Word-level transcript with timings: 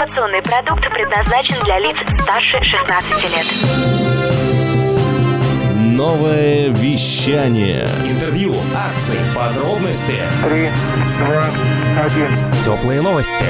Информационный 0.00 0.40
продукт 0.40 0.82
предназначен 0.94 1.62
для 1.62 1.78
лиц 1.78 1.94
старше 2.22 2.64
16 2.64 3.10
лет. 3.34 3.46
Новое 5.76 6.68
вещание. 6.70 7.86
Интервью, 8.06 8.54
акции, 8.74 9.18
подробности. 9.36 10.16
Три, 10.42 10.70
два, 11.18 11.44
один. 12.02 12.30
Теплые 12.64 13.02
новости. 13.02 13.44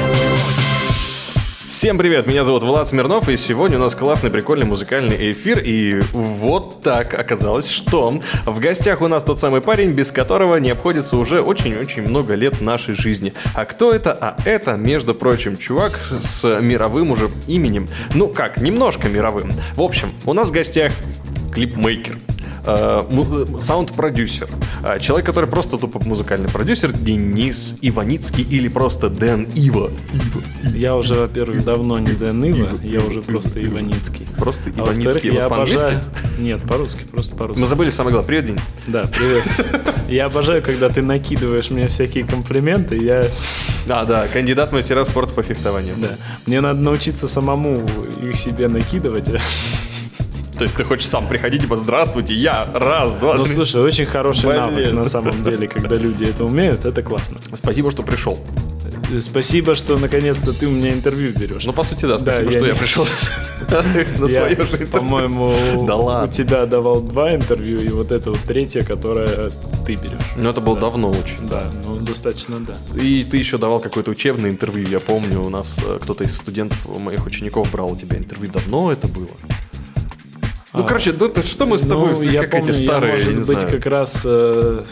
Всем 1.80 1.96
привет, 1.96 2.26
меня 2.26 2.44
зовут 2.44 2.62
Влад 2.62 2.88
Смирнов, 2.88 3.30
и 3.30 3.38
сегодня 3.38 3.78
у 3.78 3.80
нас 3.80 3.94
классный, 3.94 4.28
прикольный 4.28 4.66
музыкальный 4.66 5.30
эфир, 5.30 5.62
и 5.64 6.02
вот 6.12 6.82
так 6.82 7.18
оказалось, 7.18 7.70
что 7.70 8.20
в 8.44 8.60
гостях 8.60 9.00
у 9.00 9.08
нас 9.08 9.22
тот 9.22 9.40
самый 9.40 9.62
парень, 9.62 9.92
без 9.92 10.12
которого 10.12 10.56
не 10.56 10.68
обходится 10.68 11.16
уже 11.16 11.40
очень-очень 11.40 12.02
много 12.02 12.34
лет 12.34 12.60
нашей 12.60 12.92
жизни. 12.92 13.32
А 13.54 13.64
кто 13.64 13.92
это? 13.92 14.12
А 14.12 14.36
это, 14.44 14.76
между 14.76 15.14
прочим, 15.14 15.56
чувак 15.56 15.98
с 16.20 16.60
мировым 16.60 17.12
уже 17.12 17.30
именем. 17.46 17.88
Ну 18.14 18.28
как, 18.28 18.58
немножко 18.58 19.08
мировым. 19.08 19.50
В 19.72 19.80
общем, 19.80 20.12
у 20.26 20.34
нас 20.34 20.50
в 20.50 20.52
гостях 20.52 20.92
клипмейкер, 21.50 22.18
саунд-продюсер, 23.60 24.48
э, 24.84 24.98
человек, 25.00 25.26
который 25.26 25.46
просто 25.48 25.76
тупо 25.78 26.00
музыкальный 26.04 26.48
продюсер, 26.48 26.92
Денис 26.92 27.74
Иваницкий 27.82 28.42
или 28.44 28.68
просто 28.68 29.08
Дэн 29.08 29.44
Ива. 29.54 29.90
Я 30.74 30.96
уже, 30.96 31.14
во-первых, 31.14 31.64
давно 31.64 31.98
не 31.98 32.12
Дэн 32.12 32.44
Ива, 32.44 32.70
я 32.82 33.00
уже 33.00 33.22
просто 33.22 33.64
Иваницкий. 33.64 34.26
Просто 34.38 34.70
А 34.76 34.80
во-вторых, 34.80 35.04
Иваницкий. 35.06 35.34
я 35.34 35.48
Вот 35.48 35.52
обожаю... 35.52 36.00
Нет, 36.38 36.62
по-русски, 36.62 37.04
просто 37.04 37.32
Мы 37.32 37.38
по-русски. 37.38 37.64
забыли 37.66 37.90
самое 37.90 38.12
главное. 38.14 38.26
Привет, 38.28 38.46
День. 38.46 38.58
Да, 38.86 39.04
привет. 39.04 39.44
Я 40.08 40.26
обожаю, 40.26 40.62
когда 40.62 40.88
ты 40.88 41.02
накидываешь 41.02 41.70
мне 41.70 41.88
всякие 41.88 42.24
комплименты. 42.24 42.96
Я, 42.96 43.26
А, 43.88 44.04
да, 44.04 44.26
кандидат 44.28 44.72
мастера 44.72 45.04
спорта 45.04 45.34
по 45.34 45.42
фехтованию. 45.42 45.94
да, 45.98 46.10
мне 46.46 46.60
надо 46.60 46.80
научиться 46.80 47.26
самому 47.28 47.82
их 48.22 48.36
себе 48.36 48.68
накидывать. 48.68 49.24
То 50.60 50.64
есть 50.64 50.76
ты 50.76 50.84
хочешь 50.84 51.06
сам 51.08 51.26
приходить, 51.26 51.62
типа, 51.62 51.74
здравствуйте, 51.74 52.34
я, 52.34 52.68
раз, 52.74 53.14
два, 53.14 53.36
Ну, 53.36 53.44
три. 53.46 53.54
слушай, 53.54 53.80
очень 53.80 54.04
хороший 54.04 54.50
Блин. 54.50 54.60
навык 54.60 54.92
на 54.92 55.06
самом 55.06 55.42
деле, 55.42 55.66
когда 55.66 55.96
люди 55.96 56.24
это 56.24 56.44
умеют, 56.44 56.84
это 56.84 57.02
классно. 57.02 57.40
Спасибо, 57.54 57.90
что 57.90 58.02
пришел. 58.02 58.36
Спасибо, 59.20 59.74
что 59.74 59.96
наконец-то 59.96 60.52
ты 60.52 60.66
у 60.66 60.70
меня 60.70 60.90
интервью 60.92 61.32
берешь. 61.32 61.64
Ну, 61.64 61.72
по 61.72 61.82
сути, 61.82 62.04
да, 62.04 62.18
Да, 62.18 62.34
спасибо, 62.34 62.50
я 62.50 62.50
что 62.50 62.66
я 62.66 62.72
не- 62.74 62.78
пришел 62.78 63.06
на 63.70 64.26
Я, 64.26 64.28
свое 64.54 64.56
же 64.56 64.86
по-моему, 64.86 65.86
Да 65.86 65.96
у 66.24 66.26
тебя 66.28 66.66
давал 66.66 67.00
два 67.00 67.34
интервью, 67.34 67.80
и 67.80 67.88
вот 67.88 68.12
это 68.12 68.30
вот 68.30 68.40
третье, 68.40 68.84
которое 68.84 69.48
ты 69.86 69.94
берешь. 69.94 70.12
Ну, 70.36 70.50
это 70.50 70.60
было 70.60 70.78
давно 70.78 71.08
очень. 71.08 71.48
Да, 71.48 71.70
ну 71.86 71.96
достаточно, 71.96 72.60
да. 72.60 72.74
И 73.00 73.24
ты 73.24 73.38
еще 73.38 73.56
давал 73.56 73.80
какое-то 73.80 74.10
учебное 74.10 74.50
интервью. 74.50 74.86
Я 74.90 75.00
помню, 75.00 75.40
у 75.42 75.48
нас 75.48 75.78
э, 75.82 75.98
кто-то 76.02 76.24
из 76.24 76.36
студентов, 76.36 76.76
моих 76.98 77.24
учеников 77.24 77.70
брал 77.72 77.92
у 77.92 77.96
тебя 77.96 78.18
интервью. 78.18 78.50
Давно 78.52 78.92
это 78.92 79.08
было? 79.08 79.26
Ну, 80.72 80.80
А, 80.80 80.82
короче, 80.84 81.12
да, 81.12 81.28
что 81.42 81.66
мы 81.66 81.78
с 81.78 81.80
тобой, 81.82 82.12
Ну, 82.12 82.22
я 82.22 82.42
как 82.42 82.50
помню, 82.52 82.70
эти 82.72 82.84
старые, 82.84 83.08
я, 83.10 83.12
может 83.14 83.26
я 83.28 83.32
не 83.32 83.38
быть, 83.44 83.60
знаю. 83.60 83.70
как 83.70 83.86
раз, 83.86 84.22
э, 84.24 84.84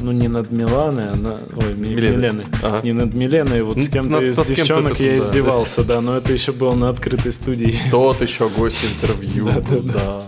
ну, 0.00 0.12
не 0.12 0.28
над 0.28 0.50
Миланой, 0.50 1.10
а 1.12 1.14
на... 1.14 1.34
Ой, 1.56 1.74
Ми- 1.74 1.88
Миленой. 1.94 2.16
Миленой. 2.16 2.44
Ага. 2.62 2.80
Не 2.82 2.92
над 2.92 3.12
Миленой, 3.14 3.62
вот 3.62 3.76
с 3.78 3.88
кем-то 3.88 4.20
из 4.22 4.36
кем-то 4.36 4.54
девчонок 4.54 4.98
я 4.98 5.10
тут, 5.16 5.18
да. 5.24 5.28
издевался, 5.28 5.84
да, 5.84 6.00
но 6.00 6.16
это 6.16 6.32
еще 6.32 6.52
было 6.52 6.74
на 6.74 6.88
открытой 6.88 7.32
студии. 7.32 7.78
Тот 7.90 8.22
еще 8.22 8.48
гость 8.48 8.78
интервью. 9.02 9.50
Да. 9.82 10.22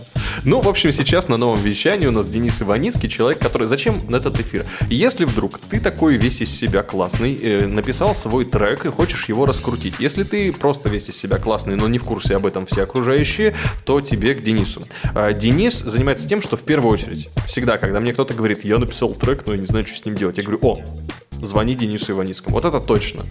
Ну, 0.49 0.63
в 0.63 0.69
общем, 0.69 0.93
сейчас 0.93 1.29
на 1.29 1.37
новом 1.37 1.61
вещании 1.61 2.07
у 2.07 2.11
нас 2.11 2.27
Денис 2.27 2.63
Иваницкий, 2.63 3.11
человек, 3.11 3.39
который... 3.39 3.67
Зачем 3.67 4.01
этот 4.09 4.41
эфир? 4.41 4.65
Если 4.89 5.27
вдруг 5.27 5.59
ты 5.59 5.79
такой 5.79 6.17
весь 6.17 6.41
из 6.41 6.49
себя 6.49 6.83
классный, 6.83 7.35
э, 7.37 7.67
написал 7.67 8.15
свой 8.15 8.47
трек 8.47 8.87
и 8.87 8.89
хочешь 8.89 9.27
его 9.29 9.45
раскрутить. 9.45 9.97
Если 9.99 10.25
ты 10.25 10.51
просто 10.55 10.89
весь 10.89 11.11
из 11.11 11.19
себя 11.19 11.37
классный, 11.37 11.77
но 11.77 11.87
не 11.87 11.99
в 11.99 12.05
курсе 12.05 12.35
об 12.35 12.47
этом 12.47 12.65
все 12.65 12.85
окружающие, 12.85 13.55
то 13.85 14.01
тебе 14.01 14.35
к 14.35 14.43
Денису. 14.43 14.83
А, 15.15 15.35
Денис 15.35 15.81
занимается 15.81 16.27
тем, 16.27 16.41
что 16.41 16.57
в 16.57 16.63
первую 16.63 16.95
очередь, 16.95 17.29
всегда, 17.47 17.77
когда 17.77 18.01
мне 18.01 18.15
кто-то 18.15 18.33
говорит, 18.33 18.65
я 18.65 18.79
написал 18.79 19.13
трек, 19.15 19.47
но 19.47 19.53
я 19.53 19.59
не 19.59 19.67
знаю, 19.67 19.87
что 19.87 19.97
с 19.97 20.05
ним 20.07 20.15
делать, 20.15 20.39
я 20.39 20.45
говорю, 20.45 20.61
о, 20.63 20.83
звони 21.43 21.75
Денису 21.75 22.13
Иваницкому. 22.13 22.55
Вот 22.55 22.65
это 22.65 22.81
точно. 22.81 23.23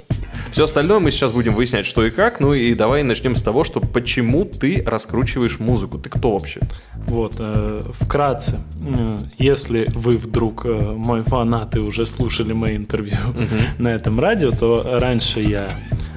Все 0.51 0.63
остальное 0.63 0.99
мы 0.99 1.11
сейчас 1.11 1.31
будем 1.31 1.53
выяснять, 1.53 1.85
что 1.85 2.05
и 2.05 2.09
как. 2.09 2.39
Ну 2.39 2.53
и 2.53 2.73
давай 2.73 3.03
начнем 3.03 3.35
с 3.35 3.43
того, 3.43 3.63
что 3.63 3.79
почему 3.79 4.45
ты 4.45 4.83
раскручиваешь 4.85 5.59
музыку. 5.59 5.97
Ты 5.97 6.09
кто 6.09 6.33
вообще? 6.33 6.61
Вот, 7.05 7.35
э, 7.39 7.79
вкратце, 7.93 8.59
э, 8.81 9.17
если 9.37 9.87
вы 9.93 10.17
вдруг 10.17 10.65
э, 10.65 10.69
мой 10.69 11.21
фанат 11.21 11.75
и 11.75 11.79
уже 11.79 12.05
слушали 12.05 12.53
мои 12.53 12.75
интервью 12.75 13.17
на 13.77 13.89
этом 13.89 14.19
радио, 14.19 14.51
то 14.51 14.99
раньше 14.99 15.41
я 15.41 15.69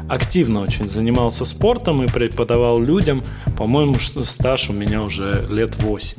активно 0.08 0.60
очень 0.62 0.88
занимался 0.88 1.44
спортом 1.44 2.02
и 2.02 2.08
преподавал 2.08 2.80
людям. 2.80 3.22
По-моему, 3.56 3.96
стаж 3.98 4.70
у 4.70 4.72
меня 4.72 5.02
уже 5.02 5.46
лет 5.50 5.76
8. 5.76 6.18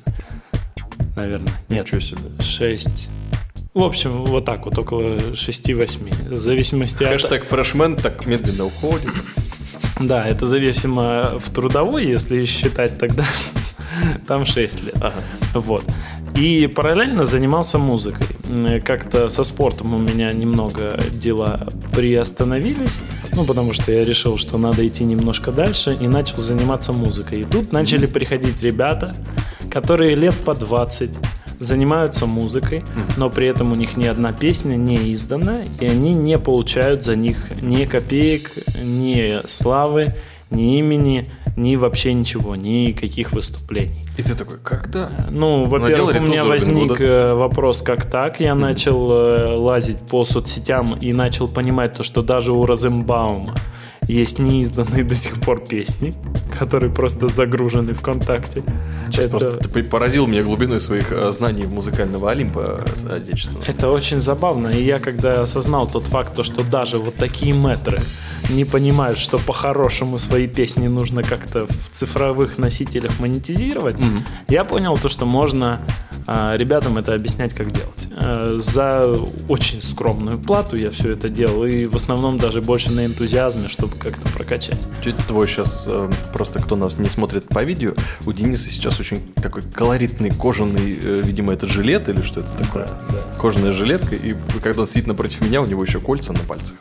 Наверное. 1.15 1.53
Нет, 1.69 1.85
Ничего 1.85 1.99
себе. 1.99 2.29
6. 2.39 3.09
В 3.73 3.83
общем, 3.83 4.25
вот 4.25 4.43
так 4.43 4.65
вот, 4.65 4.77
около 4.77 5.15
6-8. 5.15 6.33
В 6.33 6.35
зависимости 6.35 7.03
от... 7.03 7.09
Хэштег 7.11 7.45
фрешмен 7.45 7.95
так 7.95 8.25
медленно 8.25 8.65
уходит. 8.65 9.11
Да, 9.97 10.27
это 10.27 10.45
зависимо 10.45 11.39
в 11.39 11.49
трудовой, 11.51 12.05
если 12.05 12.43
считать 12.43 12.97
тогда, 12.97 13.25
там 14.27 14.43
6 14.43 14.83
лет. 14.83 14.97
Вот. 15.53 15.85
И 16.35 16.67
параллельно 16.67 17.23
занимался 17.23 17.77
музыкой. 17.77 18.27
Как-то 18.81 19.29
со 19.29 19.45
спортом 19.45 19.93
у 19.93 19.99
меня 19.99 20.33
немного 20.33 20.99
дела 21.13 21.65
приостановились, 21.93 22.99
ну, 23.33 23.45
потому 23.45 23.71
что 23.71 23.93
я 23.93 24.03
решил, 24.03 24.37
что 24.37 24.57
надо 24.57 24.85
идти 24.85 25.05
немножко 25.05 25.53
дальше, 25.53 25.97
и 25.97 26.07
начал 26.07 26.41
заниматься 26.41 26.91
музыкой. 26.91 27.41
И 27.41 27.45
тут 27.45 27.71
начали 27.71 28.05
приходить 28.05 28.61
ребята, 28.61 29.15
которые 29.69 30.15
лет 30.15 30.35
по 30.43 30.53
20 30.55 31.11
занимаются 31.61 32.25
музыкой, 32.25 32.83
но 33.17 33.29
при 33.29 33.47
этом 33.47 33.71
у 33.71 33.75
них 33.75 33.95
ни 33.95 34.05
одна 34.05 34.33
песня 34.33 34.75
не 34.75 35.13
издана, 35.13 35.61
и 35.79 35.85
они 35.85 36.13
не 36.13 36.37
получают 36.37 37.03
за 37.03 37.15
них 37.15 37.61
ни 37.61 37.85
копеек, 37.85 38.51
ни 38.83 39.39
славы, 39.45 40.13
ни 40.49 40.79
имени, 40.79 41.25
ни 41.55 41.75
вообще 41.75 42.13
ничего, 42.13 42.55
никаких 42.55 43.31
выступлений. 43.31 44.01
И 44.17 44.23
ты 44.23 44.35
такой, 44.35 44.57
когда? 44.63 45.09
Ну, 45.29 45.65
во-первых, 45.65 46.15
у 46.17 46.23
меня 46.23 46.43
возник 46.43 46.99
э, 46.99 47.33
вопрос, 47.33 47.81
как 47.81 48.09
так. 48.09 48.39
Я 48.39 48.55
начал 48.55 49.11
э, 49.11 49.55
лазить 49.55 49.99
по 49.99 50.25
соцсетям 50.25 50.95
и 50.95 51.13
начал 51.13 51.47
понимать 51.47 51.93
то, 51.93 52.03
что 52.03 52.21
даже 52.21 52.51
у 52.51 52.65
Розенбаума 52.65 53.53
есть 54.07 54.39
неизданные 54.39 55.03
до 55.03 55.15
сих 55.15 55.39
пор 55.39 55.63
песни, 55.63 56.13
которые 56.57 56.91
просто 56.91 57.27
загружены 57.27 57.93
ВКонтакте. 57.93 58.63
Сейчас 59.07 59.25
Это- 59.25 59.29
просто 59.37 59.69
ты 59.69 59.83
поразил 59.83 60.25
меня 60.27 60.43
глубиной 60.43 60.81
своих 60.81 61.11
э, 61.11 61.31
знаний 61.31 61.65
музыкального 61.65 62.31
Олимпа 62.31 62.83
э, 62.85 63.15
отечественного. 63.15 63.63
Это 63.65 63.89
очень 63.91 64.21
забавно. 64.21 64.69
И 64.69 64.83
я 64.83 64.97
когда 64.97 65.41
осознал 65.41 65.87
тот 65.87 66.05
факт, 66.05 66.33
то, 66.33 66.43
что 66.43 66.63
даже 66.63 66.97
вот 66.97 67.15
такие 67.15 67.53
метры 67.53 68.01
не 68.49 68.65
понимают, 68.65 69.17
что 69.19 69.37
по-хорошему 69.37 70.17
свои 70.17 70.47
песни 70.47 70.87
нужно 70.87 71.23
как-то 71.23 71.67
в 71.67 71.89
цифровых 71.91 72.57
носителях 72.57 73.19
монетизировать, 73.19 73.97
я 74.49 74.63
понял 74.65 74.97
то, 74.97 75.09
что 75.09 75.25
можно 75.25 75.79
а, 76.27 76.55
ребятам 76.55 76.97
это 76.97 77.13
объяснять, 77.13 77.53
как 77.53 77.71
делать. 77.71 78.07
Э, 78.11 78.57
За 78.61 79.05
очень 79.49 79.81
скромную 79.81 80.37
плату 80.37 80.75
я 80.75 80.91
все 80.91 81.11
это 81.11 81.29
делал, 81.29 81.65
и 81.65 81.85
в 81.85 81.95
основном 81.95 82.37
даже 82.37 82.61
больше 82.61 82.91
на 82.91 83.05
энтузиазме, 83.05 83.67
чтобы 83.67 83.95
как-то 83.97 84.27
прокачать. 84.29 84.79
Тетя 85.03 85.17
твой 85.27 85.47
сейчас, 85.47 85.85
э, 85.87 86.09
просто 86.33 86.59
кто 86.59 86.75
нас 86.75 86.97
не 86.97 87.09
смотрит 87.09 87.47
по 87.47 87.63
видео, 87.63 87.93
у 88.25 88.33
Дениса 88.33 88.69
сейчас 88.69 88.99
очень 88.99 89.21
такой 89.41 89.61
колоритный 89.63 90.29
кожаный, 90.31 90.97
э, 91.01 91.21
видимо, 91.23 91.53
это 91.53 91.67
жилет 91.67 92.07
или 92.09 92.21
что 92.21 92.41
это 92.41 92.49
такое? 92.57 92.87
да. 93.11 93.39
Кожаная 93.39 93.71
жилетка, 93.71 94.15
и 94.15 94.35
когда 94.63 94.81
он 94.83 94.87
сидит 94.87 95.07
напротив 95.07 95.41
меня, 95.41 95.61
у 95.61 95.65
него 95.65 95.83
еще 95.83 95.99
кольца 95.99 96.33
на 96.33 96.39
пальцах. 96.39 96.75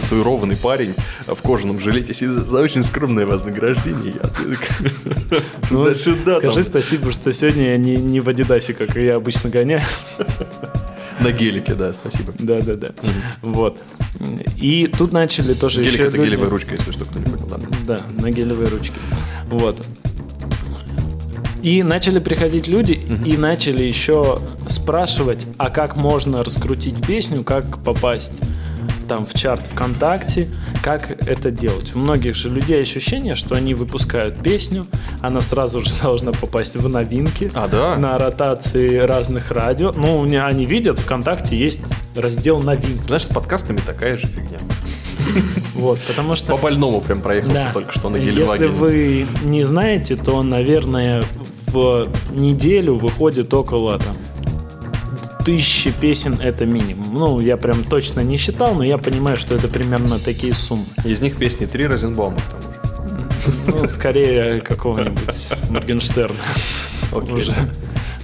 Татуированный 0.00 0.56
парень 0.56 0.94
в 1.26 1.40
кожаном 1.42 1.78
жилете 1.80 2.12
сидит 2.12 2.30
за, 2.32 2.60
очень 2.60 2.82
скромное 2.82 3.26
вознаграждение. 3.26 4.14
Я 4.14 5.40
Ну, 5.70 5.84
туда-сюда. 5.84 6.36
скажи 6.38 6.54
там, 6.54 6.64
спасибо, 6.64 7.12
что 7.12 7.32
сегодня 7.32 7.70
я 7.72 7.76
не, 7.76 7.96
не 7.96 8.20
в 8.20 8.28
Адидасе, 8.28 8.72
как 8.72 8.85
я 8.94 9.16
обычно 9.16 9.50
гоняю. 9.50 9.82
На 11.20 11.32
гелике, 11.32 11.74
да, 11.74 11.92
спасибо. 11.92 12.32
Да, 12.38 12.60
да, 12.60 12.74
да. 12.74 12.88
Вот. 13.42 13.82
И 14.58 14.86
тут 14.98 15.12
начали 15.12 15.54
тоже 15.54 15.80
Гелик 15.80 15.92
еще 15.94 16.02
это 16.04 16.16
люди- 16.18 16.26
гелевая 16.30 16.50
ручка, 16.50 16.74
если 16.74 16.90
что, 16.92 17.04
кто 17.06 17.18
не 17.18 17.24
понял. 17.24 17.46
да. 17.48 17.58
Да, 17.86 18.00
на 18.22 18.30
гелевой 18.30 18.66
ручке. 18.66 18.96
Вот. 19.48 19.84
И 21.62 21.82
начали 21.82 22.18
приходить 22.20 22.68
люди 22.68 23.00
и 23.24 23.36
начали 23.36 23.82
еще 23.82 24.40
спрашивать, 24.68 25.46
а 25.56 25.70
как 25.70 25.96
можно 25.96 26.44
раскрутить 26.44 27.04
песню, 27.06 27.42
как 27.42 27.82
попасть 27.82 28.34
там 29.08 29.24
в 29.26 29.34
чарт 29.34 29.66
ВКонтакте, 29.66 30.48
как 30.82 31.10
это 31.28 31.50
делать. 31.50 31.94
У 31.94 31.98
многих 31.98 32.34
же 32.34 32.50
людей 32.50 32.82
ощущение, 32.82 33.34
что 33.34 33.54
они 33.54 33.74
выпускают 33.74 34.42
песню, 34.42 34.86
она 35.20 35.40
сразу 35.40 35.80
же 35.80 35.90
должна 36.02 36.32
попасть 36.32 36.76
в 36.76 36.88
новинки 36.88 37.50
А, 37.54 37.68
да? 37.68 37.96
на 37.96 38.18
ротации 38.18 38.98
разных 38.98 39.50
радио. 39.50 39.92
Ну, 39.92 40.22
они 40.22 40.66
видят, 40.66 40.98
ВКонтакте 40.98 41.56
есть 41.56 41.80
раздел 42.14 42.60
новинки. 42.60 43.06
Знаешь, 43.06 43.24
с 43.24 43.28
подкастами 43.28 43.78
такая 43.84 44.16
же 44.16 44.26
фигня. 44.26 44.58
Вот, 45.74 45.98
потому 46.06 46.34
что... 46.36 46.52
По 46.52 46.56
больному 46.56 47.00
прям 47.02 47.20
проехался 47.20 47.64
Да. 47.66 47.72
только 47.72 47.92
что 47.92 48.08
на 48.08 48.16
Если 48.16 48.66
вы 48.66 49.26
не 49.44 49.64
знаете, 49.64 50.16
то, 50.16 50.42
наверное, 50.42 51.24
в 51.66 52.08
неделю 52.32 52.94
выходит 52.94 53.52
около 53.52 53.98
там 53.98 54.16
тысячи 55.46 55.92
песен 55.92 56.40
это 56.42 56.66
минимум. 56.66 57.14
Ну, 57.14 57.40
я 57.40 57.56
прям 57.56 57.84
точно 57.84 58.20
не 58.20 58.36
считал, 58.36 58.74
но 58.74 58.82
я 58.82 58.98
понимаю, 58.98 59.36
что 59.36 59.54
это 59.54 59.68
примерно 59.68 60.18
такие 60.18 60.52
суммы. 60.52 60.86
Из 61.04 61.20
них 61.20 61.36
песни 61.36 61.66
три 61.66 61.86
Розенбаума, 61.86 62.36
к 62.36 62.50
тому 62.50 62.62
же. 62.72 63.82
Ну, 63.82 63.88
скорее 63.88 64.60
какого-нибудь 64.60 65.70
Моргенштерна. 65.70 66.36
Уже. 67.12 67.54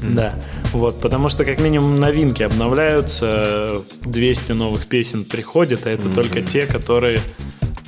Да. 0.03 0.35
Вот, 0.73 1.01
потому 1.01 1.29
что 1.29 1.45
как 1.45 1.61
минимум 1.61 2.01
новинки 2.01 2.43
обновляются, 2.43 3.83
200 4.05 4.53
новых 4.53 4.87
песен 4.87 5.25
приходит, 5.25 5.87
а 5.87 5.91
это 5.91 6.09
только 6.09 6.43
те, 6.43 6.67
которые 6.67 7.21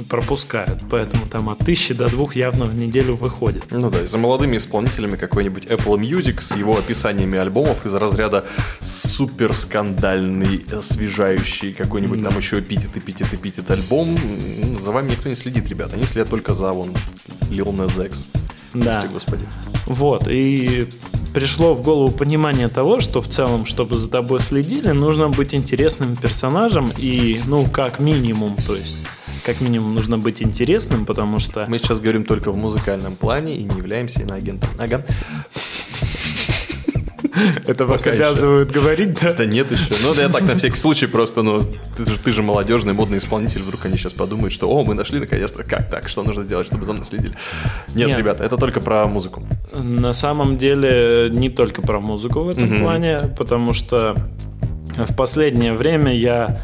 пропускают. 0.09 0.81
Поэтому 0.91 1.27
там 1.27 1.49
от 1.49 1.59
тысячи 1.59 1.95
до 1.95 2.09
двух 2.09 2.37
явно 2.37 2.67
в 2.67 2.75
неделю 2.75 3.15
выходит. 3.15 3.65
Ну 3.71 3.91
да, 3.91 4.03
и 4.03 4.07
за 4.07 4.19
молодыми 4.19 4.57
исполнителями 4.57 5.17
какой-нибудь 5.17 5.65
Apple 5.65 5.99
Music 5.99 6.41
с 6.41 6.57
его 6.57 6.77
описаниями 6.77 7.39
альбомов 7.39 7.87
из 7.87 7.95
разряда 7.95 8.45
супер 8.81 9.55
скандальный, 9.55 10.65
освежающий 10.73 11.73
какой-нибудь 11.73 12.23
там 12.23 12.37
еще 12.37 12.61
эпитет, 12.61 12.91
эпитет, 12.97 13.33
эпитет 13.33 13.71
альбом. 13.71 14.19
За 14.81 14.91
вами 14.93 15.13
никто 15.13 15.29
не 15.29 15.35
следит, 15.35 15.69
ребята. 15.69 15.95
Они 15.95 16.05
следят 16.05 16.31
только 16.31 16.55
за 16.55 16.73
вон 16.73 16.91
Lil 17.51 17.75
Nas 17.75 18.05
X. 18.05 18.27
Да. 18.75 18.99
Прости, 19.01 19.09
господи. 19.13 19.45
Вот, 19.87 20.27
и 20.29 20.89
пришло 21.33 21.75
в 21.75 21.83
голову 21.83 22.11
понимание 22.11 22.69
того, 22.69 23.01
что 23.01 23.21
в 23.21 23.29
целом, 23.29 23.67
чтобы 23.67 23.99
за 23.99 24.09
тобой 24.09 24.41
следили, 24.41 24.89
нужно 24.89 25.29
быть 25.29 25.55
интересным 25.55 26.17
персонажем 26.17 26.93
и, 26.97 27.41
ну, 27.47 27.67
как 27.67 27.99
минимум, 27.99 28.57
то 28.67 28.75
есть, 28.75 28.99
как 29.45 29.61
минимум 29.61 29.95
нужно 29.95 30.19
быть 30.19 30.43
интересным, 30.43 31.05
потому 31.05 31.39
что... 31.39 31.67
Мы 31.69 31.79
сейчас 31.79 32.01
говорим 32.01 32.25
только 32.25 32.51
в 32.51 32.57
музыкальном 32.57 33.15
плане 33.15 33.57
и 33.57 33.63
не 33.63 33.77
являемся 33.77 34.23
иноагентом. 34.23 34.71
Ага. 34.79 35.03
Это 37.67 37.85
вас 37.85 38.07
обязывают 38.07 38.71
говорить, 38.71 39.21
да? 39.21 39.33
Да 39.33 39.45
нет 39.45 39.71
еще. 39.71 39.93
Ну, 40.05 40.15
да 40.15 40.23
я 40.23 40.29
так 40.29 40.43
на 40.43 40.57
всякий 40.57 40.77
случай 40.77 41.07
просто, 41.07 41.43
ну, 41.43 41.65
ты 41.97 42.07
же, 42.07 42.19
ты 42.19 42.33
же 42.33 42.43
молодежный, 42.43 42.93
модный 42.93 43.19
исполнитель. 43.19 43.61
Вдруг 43.63 43.85
они 43.87 43.97
сейчас 43.97 44.13
подумают, 44.13 44.53
что, 44.53 44.69
о, 44.71 44.85
мы 44.85 44.95
нашли 44.95 45.19
наконец-то. 45.19 45.65
Как 45.65 45.91
так? 45.91 46.09
Что 46.09 46.23
нужно 46.23 46.45
сделать, 46.45 46.67
чтобы 46.69 46.85
за 46.85 46.93
мной 46.93 47.05
следили? 47.05 47.35
Нет, 47.95 48.09
Нет. 48.09 48.19
ребята, 48.19 48.45
это 48.45 48.57
только 48.57 48.81
про 48.81 49.07
музыку. 49.07 49.43
На 49.77 50.13
самом 50.13 50.59
деле 50.59 51.29
не 51.31 51.51
только 51.51 51.83
про 51.83 51.99
музыку 52.01 52.41
в 52.45 52.49
этом 52.51 52.67
Мгм. 52.67 52.79
плане, 52.81 53.35
потому 53.37 53.73
что 53.73 54.15
в 54.97 55.17
последнее 55.17 55.73
время 55.75 56.17
я 56.17 56.63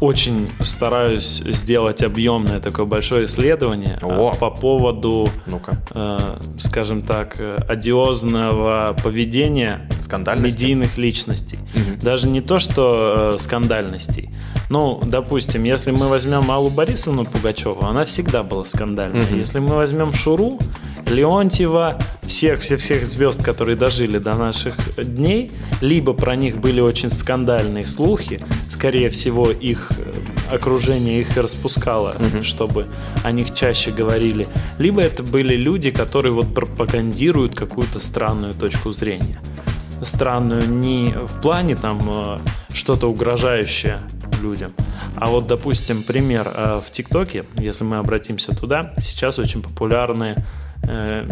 очень 0.00 0.50
стараюсь 0.60 1.42
сделать 1.44 2.02
объемное 2.02 2.60
такое 2.60 2.86
большое 2.86 3.24
исследование 3.24 3.98
О. 4.02 4.30
а, 4.30 4.34
по 4.36 4.50
поводу, 4.50 5.28
Ну-ка. 5.46 5.78
э, 5.94 6.38
скажем 6.58 7.02
так, 7.02 7.36
э, 7.38 7.56
одиозного 7.68 8.96
поведения 9.02 9.88
медийных 10.36 10.98
личностей. 10.98 11.58
Даже 12.00 12.28
не 12.28 12.40
то, 12.40 12.58
что 12.58 13.32
э, 13.34 13.38
скандальностей. 13.38 14.30
Ну, 14.68 15.00
допустим, 15.04 15.64
если 15.64 15.90
мы 15.92 16.08
возьмем 16.08 16.50
Аллу 16.50 16.70
Борисовну 16.70 17.24
Пугачеву, 17.24 17.84
она 17.84 18.04
всегда 18.04 18.42
была 18.42 18.64
скандальной. 18.64 19.24
Если 19.36 19.58
мы 19.58 19.76
возьмем 19.76 20.12
Шуру, 20.12 20.58
Леонтьева, 21.06 21.98
всех-всех-всех 22.22 23.06
звезд, 23.06 23.42
которые 23.42 23.76
дожили 23.76 24.18
до 24.18 24.34
наших 24.34 24.74
дней, 24.96 25.50
либо 25.80 26.12
про 26.12 26.34
них 26.34 26.58
были 26.58 26.80
очень 26.80 27.10
скандальные 27.10 27.86
слухи, 27.86 28.40
скорее 28.68 29.10
всего, 29.10 29.50
их 29.50 29.85
э, 29.96 30.12
окружение 30.50 31.20
их 31.20 31.36
распускало, 31.36 32.16
чтобы 32.42 32.86
о 33.24 33.32
них 33.32 33.54
чаще 33.54 33.90
говорили, 33.90 34.48
либо 34.78 35.00
это 35.00 35.22
были 35.22 35.54
люди, 35.54 35.90
которые 35.90 36.32
вот 36.32 36.52
пропагандируют 36.54 37.54
какую-то 37.54 37.98
странную 37.98 38.54
точку 38.54 38.90
зрения. 38.92 39.40
Странную 40.02 40.68
не 40.68 41.14
в 41.14 41.40
плане 41.40 41.76
там 41.76 42.00
э, 42.08 42.38
что-то 42.72 43.08
угрожающее 43.08 44.00
людям, 44.42 44.72
а 45.16 45.28
вот, 45.28 45.46
допустим, 45.46 46.02
пример 46.02 46.50
э, 46.54 46.80
в 46.84 46.92
ТикТоке, 46.92 47.44
если 47.56 47.84
мы 47.84 47.96
обратимся 47.96 48.54
туда, 48.54 48.92
сейчас 49.00 49.38
очень 49.38 49.62
популярны 49.62 50.36
э, 50.82 51.26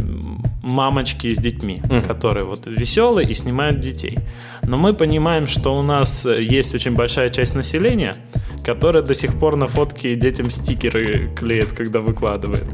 мамочки 0.62 1.32
с 1.32 1.38
детьми, 1.38 1.82
которые 2.06 2.44
вот 2.44 2.66
веселые 2.66 3.28
и 3.28 3.34
снимают 3.34 3.80
детей. 3.80 4.18
Но 4.62 4.78
мы 4.78 4.94
понимаем, 4.94 5.46
что 5.46 5.76
у 5.76 5.82
нас 5.82 6.24
есть 6.24 6.74
очень 6.74 6.94
большая 6.94 7.30
часть 7.30 7.54
населения, 7.54 8.14
которая 8.64 9.02
до 9.02 9.14
сих 9.14 9.38
пор 9.38 9.56
на 9.56 9.66
фотки 9.66 10.14
детям 10.14 10.50
стикеры 10.50 11.30
клеит, 11.36 11.72
когда 11.72 12.00
выкладывает. 12.00 12.64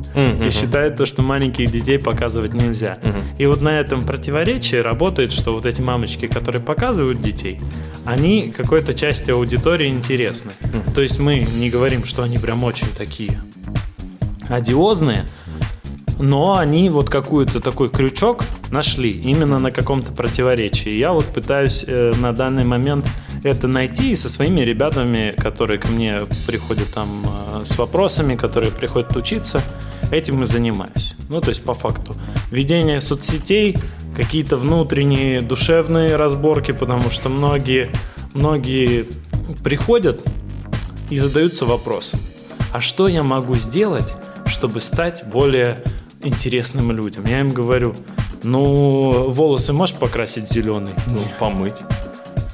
И 0.47 0.51
считает 0.51 0.97
то, 0.97 1.05
что 1.05 1.23
маленьких 1.23 1.71
детей 1.71 1.99
показывать 1.99 2.55
нельзя. 2.55 2.99
И 3.39 3.47
вот 3.47 3.61
на 3.61 3.81
этом 3.81 4.07
противоречии 4.07 4.77
работает, 4.77 5.33
что 5.33 5.53
вот 5.55 5.67
эти 5.67 5.81
мамочки, 5.81 6.27
которые 6.29 6.63
показывают 6.63 7.21
детей, 7.21 7.59
они 8.05 8.53
какой-то 8.57 8.95
части 8.95 9.31
аудитории 9.31 9.89
интересны. 9.89 10.53
То 10.95 11.03
есть 11.03 11.19
мы 11.19 11.41
не 11.41 11.71
говорим, 11.71 12.05
что 12.05 12.23
они 12.23 12.39
прям 12.39 12.63
очень 12.63 12.89
такие 12.97 13.41
одиозные, 14.49 15.27
но 16.21 16.57
они 16.57 16.91
вот 16.91 17.09
какой-то 17.09 17.61
такой 17.61 17.89
крючок 17.89 18.45
нашли 18.71 19.11
именно 19.11 19.59
на 19.59 19.71
каком-то 19.71 20.13
противоречии. 20.13 20.91
Я 20.91 21.13
вот 21.13 21.27
пытаюсь 21.27 21.85
э, 21.87 22.13
на 22.17 22.33
данный 22.33 22.65
момент 22.65 23.07
это 23.43 23.69
найти 23.69 24.13
и 24.13 24.15
со 24.15 24.29
своими 24.29 24.61
ребятами, 24.61 25.35
которые 25.37 25.79
ко 25.79 25.89
мне 25.89 26.23
приходят 26.47 26.93
там 26.93 27.09
э, 27.25 27.65
с 27.65 27.79
вопросами, 27.79 28.37
которые 28.37 28.71
приходят 28.71 29.17
учиться, 29.17 29.63
этим 30.11 30.43
и 30.43 30.47
занимаюсь. 30.47 31.15
Ну, 31.29 31.41
то 31.41 31.49
есть 31.49 31.63
по 31.65 31.75
факту. 31.75 32.15
Ведение 32.51 33.01
соцсетей, 33.01 33.77
какие-то 34.17 34.57
внутренние 34.57 35.41
душевные 35.41 36.17
разборки, 36.17 36.73
потому 36.73 37.11
что 37.11 37.29
многие, 37.29 37.91
многие 38.35 39.07
приходят 39.65 40.21
и 41.09 41.17
задаются 41.17 41.65
вопросом, 41.65 42.21
а 42.73 42.81
что 42.81 43.09
я 43.09 43.23
могу 43.23 43.57
сделать, 43.57 44.13
чтобы 44.47 44.81
стать 44.81 45.25
более 45.27 45.83
интересным 46.23 46.93
людям? 46.93 47.25
Я 47.27 47.41
им 47.41 47.49
говорю, 47.49 47.95
ну, 48.43 49.29
волосы 49.29 49.73
можешь 49.73 49.97
покрасить 49.97 50.51
зеленый? 50.51 50.95
Ну, 51.07 51.21
помыть. 51.39 51.75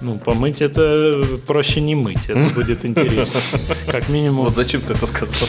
Ну, 0.01 0.19
помыть 0.19 0.61
это 0.61 1.25
проще 1.47 1.81
не 1.81 1.95
мыть, 1.95 2.29
это 2.29 2.55
будет 2.55 2.85
интересно. 2.85 3.41
Как 3.87 4.09
минимум, 4.09 4.45
Вот 4.45 4.55
зачем 4.55 4.83
ты 4.83 4.93
это 4.93 5.07
сказал? 5.07 5.49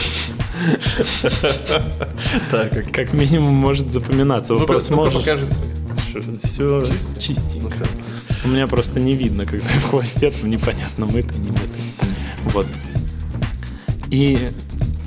Так, 2.50 2.90
как... 2.92 3.12
минимум 3.12 3.54
может 3.54 3.92
запоминаться. 3.92 4.54
Вопрос 4.54 4.90
можно? 4.90 5.20
покажи. 5.20 5.46
Все 6.42 6.84
чистенько. 7.18 7.86
У 8.44 8.48
меня 8.48 8.66
просто 8.66 8.98
не 8.98 9.14
видно, 9.14 9.46
когда 9.46 9.68
я 9.70 9.80
в 9.80 9.84
хвосте, 9.90 10.30
там 10.30 10.50
непонятно, 10.50 11.06
мытый, 11.06 11.38
не 11.38 11.50
мытый. 11.50 11.82
Вот. 12.44 12.66
И 14.10 14.50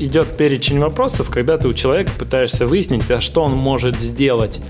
идет 0.05 0.38
перечень 0.38 0.79
вопросов, 0.79 1.29
когда 1.29 1.58
ты 1.58 1.67
у 1.67 1.74
человека 1.74 2.12
пытаешься 2.17 2.65
выяснить, 2.65 3.10
а 3.12 3.20
что 3.20 3.43
он 3.43 3.53
может 3.53 4.00
сделать 4.00 4.62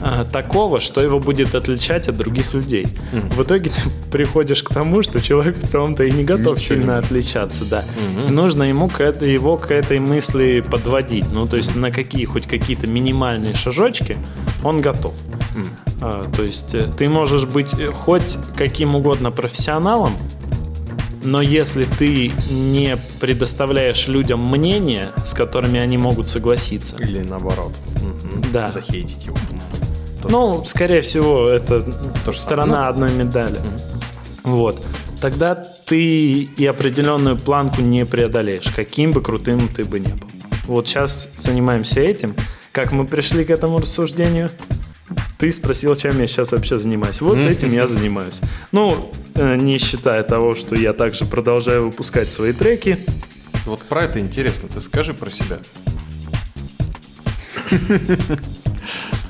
а, 0.00 0.24
такого, 0.24 0.80
что 0.80 1.00
его 1.00 1.18
будет 1.18 1.54
отличать 1.54 2.08
от 2.08 2.16
других 2.16 2.52
людей. 2.52 2.86
В 3.12 3.42
итоге 3.42 3.70
ты 3.70 3.90
приходишь 4.10 4.62
к 4.62 4.68
тому, 4.68 5.02
что 5.02 5.20
человек 5.20 5.56
в 5.56 5.66
целом-то 5.66 6.04
и 6.04 6.10
не 6.10 6.24
готов 6.24 6.58
Ничего 6.58 6.74
не 6.74 6.80
сильно 6.80 6.98
отличаться, 6.98 7.64
да. 7.64 7.84
И 8.28 8.30
нужно 8.30 8.64
ему 8.64 8.88
к 8.88 9.00
этой, 9.00 9.32
его 9.32 9.56
к 9.56 9.70
этой 9.70 10.00
мысли 10.00 10.60
подводить. 10.60 11.30
Ну, 11.32 11.46
то 11.46 11.56
есть 11.56 11.74
на 11.74 11.90
какие 11.90 12.24
хоть 12.24 12.46
какие-то 12.46 12.86
минимальные 12.86 13.54
шажочки 13.54 14.18
он 14.62 14.80
готов. 14.80 15.16
А, 16.00 16.30
то 16.36 16.42
есть 16.42 16.74
э, 16.74 16.86
ты 16.98 17.08
можешь 17.08 17.46
быть 17.46 17.72
э, 17.78 17.90
хоть 17.92 18.36
каким 18.56 18.94
угодно 18.96 19.30
профессионалом, 19.30 20.12
но 21.24 21.42
если 21.42 21.84
ты 21.84 22.32
не 22.50 22.96
предоставляешь 23.20 24.08
людям 24.08 24.40
мнение, 24.50 25.10
с 25.24 25.34
которыми 25.34 25.80
они 25.80 25.98
могут 25.98 26.28
согласиться, 26.28 26.96
Или 26.98 27.22
наоборот. 27.22 27.74
Да. 28.52 28.70
Захейтить 28.70 29.24
его. 29.24 29.36
ну, 30.28 30.62
скорее 30.64 31.00
всего, 31.00 31.48
это 31.48 31.80
То 32.24 32.32
же 32.32 32.38
сторона 32.38 32.74
самое. 32.86 32.88
одной 32.90 33.12
медали. 33.12 33.58
Вот. 34.44 34.80
Тогда 35.20 35.54
ты 35.54 36.42
и 36.42 36.66
определенную 36.66 37.36
планку 37.36 37.80
не 37.80 38.04
преодолеешь, 38.06 38.70
каким 38.74 39.12
бы 39.12 39.22
крутым 39.22 39.68
ты 39.68 39.84
бы 39.84 40.00
не 40.00 40.08
был. 40.08 40.28
Вот 40.66 40.86
сейчас 40.88 41.30
занимаемся 41.38 42.00
этим. 42.00 42.34
Как 42.72 42.92
мы 42.92 43.06
пришли 43.06 43.44
к 43.44 43.50
этому 43.50 43.78
рассуждению? 43.78 44.50
Ты 45.38 45.52
спросил, 45.52 45.94
чем 45.94 46.20
я 46.20 46.26
сейчас 46.26 46.52
вообще 46.52 46.78
занимаюсь. 46.78 47.20
Вот 47.20 47.38
этим 47.38 47.72
я 47.72 47.86
занимаюсь. 47.86 48.40
Ну, 48.72 49.10
не 49.34 49.78
считая 49.78 50.22
того, 50.22 50.54
что 50.54 50.74
я 50.74 50.92
также 50.92 51.24
продолжаю 51.24 51.86
выпускать 51.86 52.30
свои 52.30 52.52
треки. 52.52 52.98
Вот 53.66 53.82
про 53.82 54.04
это 54.04 54.20
интересно. 54.20 54.68
Ты 54.68 54.80
скажи 54.80 55.14
про 55.14 55.30
себя. 55.30 55.58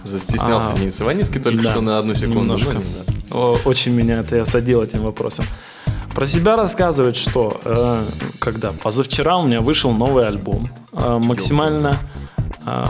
Застеснялся 0.05 0.73
А, 0.73 0.79
Денис 0.79 1.01
Иваницкий 1.01 1.41
только 1.41 1.63
да, 1.63 1.71
что 1.71 1.81
на 1.81 1.99
одну 1.99 2.15
секунду. 2.15 2.41
немножко. 2.41 2.75
Ну, 2.75 2.81
не 2.81 2.87
надо. 2.97 3.13
О, 3.31 3.59
Очень 3.65 3.93
меня 3.93 4.23
ты 4.23 4.39
осадил 4.39 4.83
этим 4.83 5.03
вопросом. 5.03 5.47
Про 6.15 6.27
себя 6.27 6.57
рассказывать, 6.57 7.17
что 7.17 7.61
э, 7.65 8.05
когда 8.39 8.73
позавчера 8.73 9.39
у 9.39 9.47
меня 9.47 9.61
вышел 9.61 9.93
новый 9.93 10.27
альбом, 10.29 10.71
э, 10.93 11.19
максимально 11.19 11.99
э, 12.65 12.85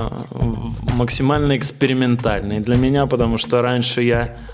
максимально 0.93 1.57
экспериментальный 1.57 2.61
для 2.61 2.77
меня, 2.77 3.07
потому 3.07 3.39
что 3.39 3.63
раньше 3.63 4.03
я 4.03 4.25
э, 4.27 4.54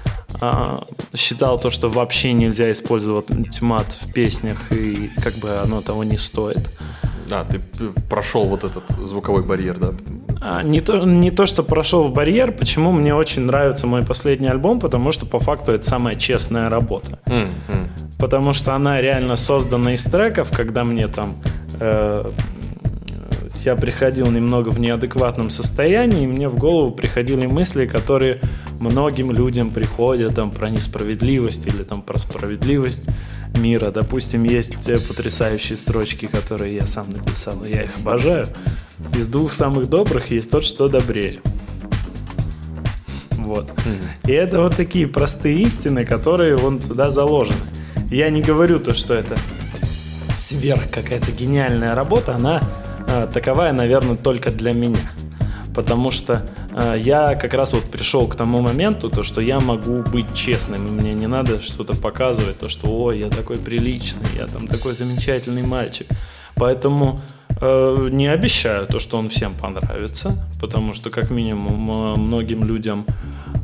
считал 1.15 1.59
то, 1.59 1.71
что 1.71 1.89
вообще 1.89 2.33
нельзя 2.33 2.71
использовать 2.73 3.61
мат 3.61 3.93
в 3.93 4.13
песнях 4.13 4.73
и 4.73 5.11
как 5.23 5.35
бы 5.35 5.51
оно 5.63 5.81
того 5.81 6.05
не 6.05 6.19
стоит. 6.19 6.69
А, 7.33 7.45
ты 7.45 7.61
прошел 8.09 8.45
вот 8.47 8.65
этот 8.65 8.85
звуковой 8.99 9.45
барьер, 9.45 9.79
да? 9.79 9.93
А, 10.41 10.63
Не 10.63 10.81
то, 10.81 11.05
не 11.05 11.31
то, 11.31 11.47
что 11.47 11.63
прошел 11.63 12.09
в 12.09 12.13
барьер, 12.13 12.53
почему 12.53 12.93
мне 12.93 13.15
очень 13.15 13.43
нравится 13.43 13.87
мой 13.87 14.05
последний 14.05 14.49
альбом, 14.49 14.81
потому 14.81 15.13
что 15.13 15.27
по 15.27 15.39
факту 15.39 15.73
это 15.73 15.87
самая 15.87 16.17
честная 16.17 16.69
работа. 16.69 17.19
М. 17.27 17.51
Потому 18.19 18.53
что 18.53 18.75
она 18.75 19.01
реально 19.01 19.37
создана 19.37 19.95
из 19.95 20.05
треков, 20.05 20.51
когда 20.51 20.85
мне 20.85 21.09
там 21.09 21.37
э, 21.79 22.31
я 23.65 23.77
приходил 23.77 24.31
немного 24.31 24.71
в 24.71 24.79
неадекватном 24.79 25.51
состоянии, 25.51 26.25
и 26.25 26.27
мне 26.27 26.49
в 26.49 26.57
голову 26.57 26.93
приходили 26.93 27.47
мысли, 27.47 27.87
которые 27.87 28.41
многим 28.79 29.31
людям 29.31 29.71
приходят 29.71 30.35
там 30.35 30.51
про 30.51 30.71
несправедливость 30.71 31.67
или 31.67 31.83
там 31.83 32.03
про 32.03 32.19
справедливость 32.19 33.05
мира. 33.57 33.91
Допустим, 33.91 34.45
есть 34.45 34.91
потрясающие 35.09 35.77
строчки, 35.77 36.27
которые 36.27 36.75
я 36.77 36.87
сам 36.87 37.11
написал, 37.11 37.65
и 37.65 37.71
я 37.71 37.83
их 37.83 37.91
обожаю. 37.99 38.47
Из 39.15 39.27
двух 39.27 39.53
самых 39.53 39.89
добрых 39.89 40.31
есть 40.31 40.51
тот, 40.51 40.65
что 40.65 40.89
добрее. 40.89 41.41
Вот. 43.33 43.71
И 44.25 44.33
это 44.33 44.61
вот 44.61 44.77
такие 44.77 45.09
простые 45.09 45.61
истины, 45.63 46.05
которые 46.05 46.57
вон 46.57 46.79
туда 46.79 47.11
заложены. 47.11 47.59
Я 48.11 48.31
не 48.31 48.43
говорю 48.43 48.79
то, 48.81 48.95
что 48.95 49.15
это 49.15 49.37
сверх 50.37 50.91
какая-то 50.91 51.33
гениальная 51.33 51.95
работа, 51.95 52.35
она 52.35 52.63
таковая, 53.33 53.73
наверное, 53.73 54.17
только 54.17 54.51
для 54.51 54.73
меня. 54.73 55.11
Потому 55.75 56.11
что 56.11 56.47
э, 56.73 56.97
я 56.99 57.35
как 57.35 57.55
раз 57.55 57.73
вот 57.73 57.85
пришел 57.85 58.27
к 58.27 58.35
тому 58.35 58.61
моменту, 58.61 59.09
то, 59.09 59.23
что 59.23 59.41
я 59.41 59.61
могу 59.61 60.03
быть 60.03 60.35
честным, 60.35 60.87
и 60.87 60.91
мне 60.91 61.15
не 61.15 61.27
надо 61.27 61.61
что-то 61.61 61.95
показывать, 61.95 62.59
то, 62.59 62.69
что 62.69 62.89
ой, 62.89 63.21
я 63.21 63.29
такой 63.29 63.57
приличный, 63.57 64.27
я 64.39 64.47
там 64.47 64.67
такой 64.67 64.95
замечательный 64.95 65.63
мальчик. 65.63 66.07
Поэтому 66.57 67.21
э, 67.61 68.09
не 68.11 68.27
обещаю 68.27 68.87
то, 68.87 68.99
что 68.99 69.19
он 69.19 69.29
всем 69.29 69.55
понравится, 69.55 70.33
потому 70.61 70.93
что 70.93 71.11
как 71.11 71.31
минимум 71.31 71.91
э, 71.91 72.17
многим 72.17 72.65
людям 72.65 73.07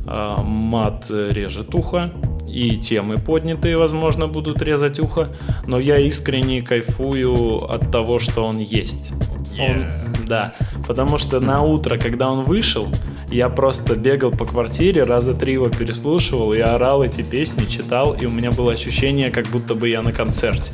мат 0.06 1.06
режет 1.10 1.74
ухо, 1.74 2.12
и 2.56 2.76
темы 2.76 3.18
поднятые, 3.18 3.76
возможно, 3.76 4.28
будут 4.28 4.62
резать 4.62 4.98
ухо, 4.98 5.28
но 5.66 5.78
я 5.78 5.98
искренне 5.98 6.62
кайфую 6.62 7.56
от 7.70 7.90
того, 7.90 8.18
что 8.18 8.46
он 8.46 8.58
есть. 8.58 9.12
Он- 9.60 9.86
да, 10.26 10.52
потому 10.86 11.18
что 11.18 11.40
на 11.40 11.62
утро, 11.62 11.98
когда 11.98 12.30
он 12.30 12.42
вышел, 12.44 12.88
я 13.30 13.48
просто 13.48 13.94
бегал 13.94 14.30
по 14.30 14.44
квартире, 14.44 15.02
раза 15.04 15.34
три 15.34 15.52
его 15.52 15.68
переслушивал, 15.68 16.54
я 16.54 16.74
орал 16.74 17.02
эти 17.04 17.22
песни, 17.22 17.66
читал, 17.66 18.14
и 18.14 18.26
у 18.26 18.30
меня 18.30 18.50
было 18.50 18.72
ощущение, 18.72 19.30
как 19.30 19.46
будто 19.48 19.74
бы 19.74 19.88
я 19.88 20.02
на 20.02 20.12
концерте. 20.12 20.72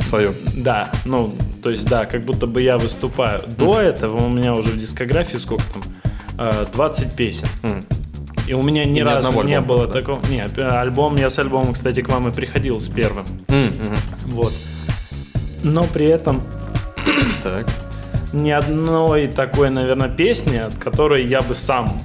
Свое. 0.00 0.32
Да, 0.54 0.90
ну, 1.04 1.32
то 1.62 1.70
есть, 1.70 1.88
да, 1.88 2.04
как 2.04 2.22
будто 2.24 2.46
бы 2.46 2.62
я 2.62 2.76
выступаю. 2.78 3.42
До 3.58 3.80
этого 3.80 4.26
у 4.26 4.28
меня 4.28 4.54
уже 4.54 4.68
в 4.68 4.78
дискографии 4.78 5.38
сколько 5.38 5.64
там? 5.72 5.82
Э, 6.38 6.66
20 6.72 7.16
песен. 7.16 7.48
М. 7.62 7.84
И 8.46 8.54
у 8.54 8.62
меня 8.62 8.84
ни, 8.84 8.90
ни 8.90 9.00
разу 9.00 9.30
не 9.42 9.54
альбома, 9.54 9.66
было 9.66 9.86
да? 9.86 10.00
такого. 10.00 10.20
Не, 10.28 10.46
альбом, 10.62 11.16
я 11.16 11.30
с 11.30 11.38
альбомом, 11.38 11.72
кстати, 11.72 12.00
к 12.00 12.08
вам 12.08 12.28
и 12.28 12.32
приходил 12.32 12.80
с 12.80 12.88
первым. 12.88 13.26
Мгм. 13.48 13.96
Вот. 14.26 14.52
Но 15.64 15.84
при 15.84 16.06
этом 16.06 16.42
Так. 17.42 17.66
ни 18.32 18.50
одной 18.50 19.26
такой, 19.26 19.70
наверное, 19.70 20.08
песни, 20.08 20.58
от 20.58 20.74
которой 20.74 21.24
я 21.26 21.42
бы 21.42 21.54
сам 21.54 22.04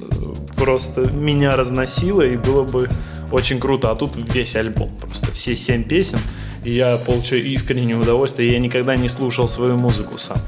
э, 0.00 0.34
просто 0.56 1.02
меня 1.12 1.54
разносило, 1.56 2.22
и 2.22 2.36
было 2.36 2.64
бы 2.64 2.88
очень 3.30 3.60
круто. 3.60 3.90
А 3.90 3.94
тут 3.94 4.16
весь 4.16 4.56
альбом, 4.56 4.90
просто 5.00 5.30
все 5.32 5.54
семь 5.56 5.84
песен, 5.84 6.18
и 6.64 6.70
я 6.72 6.96
получаю 6.96 7.44
искреннее 7.44 7.96
удовольствие, 7.96 8.48
и 8.48 8.52
я 8.52 8.58
никогда 8.58 8.96
не 8.96 9.08
слушал 9.08 9.48
свою 9.48 9.76
музыку 9.76 10.18
сам. 10.18 10.38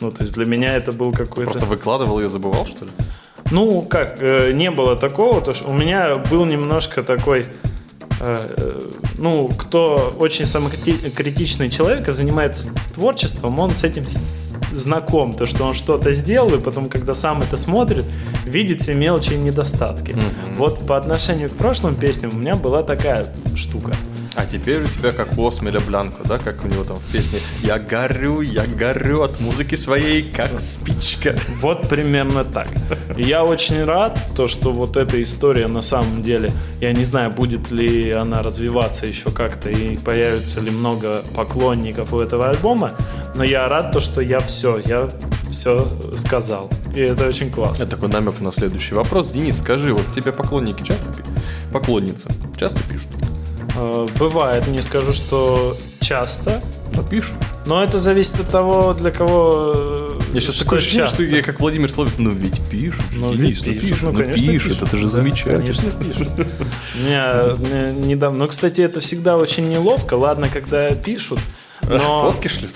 Ну, 0.00 0.10
то 0.10 0.22
есть 0.22 0.34
для 0.34 0.46
меня 0.46 0.76
это 0.76 0.92
был 0.92 1.12
какой-то... 1.12 1.50
Просто 1.50 1.66
выкладывал 1.66 2.20
и 2.20 2.28
забывал, 2.28 2.66
что 2.66 2.86
ли? 2.86 2.90
Ну, 3.50 3.82
как, 3.82 4.16
э, 4.20 4.52
не 4.52 4.70
было 4.70 4.96
такого, 4.96 5.40
то 5.40 5.54
что 5.54 5.68
у 5.68 5.72
меня 5.72 6.16
был 6.16 6.44
немножко 6.44 7.02
такой, 7.02 7.46
э, 8.20 8.54
э, 8.56 8.80
ну, 9.18 9.48
кто 9.48 10.14
очень 10.18 10.46
самокритичный 10.46 11.68
человек 11.68 12.08
и 12.08 12.12
занимается 12.12 12.70
творчеством, 12.94 13.58
он 13.58 13.74
с 13.74 13.82
этим 13.82 14.04
знаком, 14.06 15.34
то, 15.34 15.46
что 15.46 15.64
он 15.64 15.74
что-то 15.74 16.12
сделал, 16.12 16.54
и 16.54 16.60
потом, 16.60 16.88
когда 16.88 17.14
сам 17.14 17.42
это 17.42 17.56
смотрит, 17.56 18.04
видит 18.44 18.82
все 18.82 18.94
мелочи 18.94 19.32
и 19.32 19.38
недостатки. 19.38 20.16
Вот 20.56 20.86
по 20.86 20.96
отношению 20.96 21.50
к 21.50 21.54
прошлым 21.54 21.96
песням 21.96 22.30
у 22.34 22.38
меня 22.38 22.54
была 22.54 22.82
такая 22.82 23.26
штука. 23.56 23.92
А 24.36 24.46
теперь 24.46 24.82
у 24.84 24.86
тебя 24.86 25.10
как 25.10 25.36
у 25.36 25.46
Осмеля 25.46 25.80
Блянко, 25.80 26.22
да, 26.24 26.38
как 26.38 26.64
у 26.64 26.68
него 26.68 26.84
там 26.84 26.96
в 26.96 27.12
песне 27.12 27.40
«Я 27.62 27.78
горю, 27.78 28.42
я 28.42 28.64
горю 28.64 29.22
от 29.22 29.40
музыки 29.40 29.74
своей, 29.74 30.22
как 30.22 30.60
спичка». 30.60 31.36
Вот 31.60 31.88
примерно 31.88 32.44
так. 32.44 32.68
И 33.16 33.24
я 33.24 33.44
очень 33.44 33.84
рад, 33.84 34.20
то, 34.36 34.46
что 34.46 34.72
вот 34.72 34.96
эта 34.96 35.20
история 35.20 35.66
на 35.66 35.82
самом 35.82 36.22
деле, 36.22 36.52
я 36.80 36.92
не 36.92 37.04
знаю, 37.04 37.32
будет 37.32 37.72
ли 37.72 38.10
она 38.12 38.42
развиваться 38.42 39.06
еще 39.06 39.30
как-то 39.30 39.68
и 39.68 39.98
появится 39.98 40.60
ли 40.60 40.70
много 40.70 41.22
поклонников 41.34 42.12
у 42.12 42.20
этого 42.20 42.50
альбома, 42.50 42.92
но 43.34 43.42
я 43.42 43.68
рад, 43.68 43.92
то, 43.92 44.00
что 44.00 44.22
я 44.22 44.38
все, 44.38 44.80
я 44.84 45.08
все 45.50 45.88
сказал. 46.16 46.70
И 46.94 47.00
это 47.00 47.26
очень 47.26 47.50
классно. 47.50 47.82
Это 47.82 47.92
такой 47.92 48.08
намек 48.08 48.40
на 48.40 48.52
следующий 48.52 48.94
вопрос. 48.94 49.26
Денис, 49.26 49.58
скажи, 49.58 49.92
вот 49.92 50.04
тебе 50.14 50.32
поклонники 50.32 50.82
часто 50.82 51.08
пишут? 51.10 51.32
Поклонницы 51.72 52.30
часто 52.56 52.80
пишут? 52.88 53.08
Э, 53.80 54.06
Бывает, 54.18 54.66
не 54.68 54.82
скажу, 54.82 55.12
что 55.14 55.76
часто, 56.00 56.60
Ну, 56.94 57.02
пишут. 57.02 57.34
но 57.66 57.82
это 57.82 57.98
зависит 57.98 58.38
от 58.40 58.48
того, 58.48 58.92
для 58.92 59.10
кого... 59.10 59.72
э, 59.74 60.20
Я 60.34 60.40
сейчас 60.40 60.56
такое 60.56 60.78
ощущение, 60.80 61.06
часто. 61.06 61.24
что 61.24 61.34
я 61.36 61.42
как 61.42 61.60
Владимир 61.60 61.90
Словит, 61.90 62.14
ну 62.18 62.28
ведь 62.30 62.60
пишут. 62.68 63.02
Ну, 63.16 63.32
ведь 63.32 63.64
ну, 63.64 63.72
пишут, 63.72 63.80
пишут, 63.88 64.02
ну, 64.02 64.10
ну, 64.12 64.18
конечно, 64.18 64.46
пишут, 64.52 64.68
пишут. 64.72 64.88
это 64.88 64.98
же 64.98 65.04
Да, 65.04 65.10
замечательно. 65.10 65.56
Конечно, 65.58 65.90
пишут. 65.92 66.28
Меня, 66.94 67.42
меня 67.58 67.90
недавно... 67.90 68.40
Ну, 68.40 68.48
кстати, 68.48 68.80
это 68.82 69.00
всегда 69.00 69.36
очень 69.38 69.68
неловко. 69.68 70.14
Ладно, 70.14 70.48
когда 70.52 70.90
пишут, 70.90 71.38
но... 71.88 72.30
Фотки 72.30 72.48
шлют. 72.48 72.72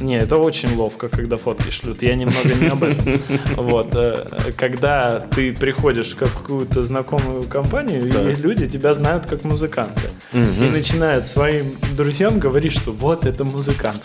Не, 0.00 0.18
это 0.18 0.36
очень 0.36 0.74
ловко, 0.76 1.08
когда 1.08 1.36
фотки 1.36 1.70
шлют. 1.70 2.02
Я 2.02 2.14
немного 2.14 2.54
не 2.54 2.66
об 2.68 2.82
этом. 2.82 3.20
Вот. 3.56 3.88
э, 3.94 4.52
Когда 4.56 5.20
ты 5.20 5.52
приходишь 5.52 6.12
в 6.12 6.16
какую-то 6.16 6.84
знакомую 6.84 7.42
компанию, 7.44 8.06
и 8.08 8.34
люди 8.34 8.66
тебя 8.66 8.94
знают 8.94 9.26
как 9.26 9.44
музыканта. 9.44 10.02
И 10.32 10.68
начинают 10.70 11.26
своим 11.26 11.76
друзьям 11.96 12.38
говорить, 12.38 12.72
что 12.72 12.92
вот 12.92 13.26
это 13.26 13.44
музыкант. 13.44 14.02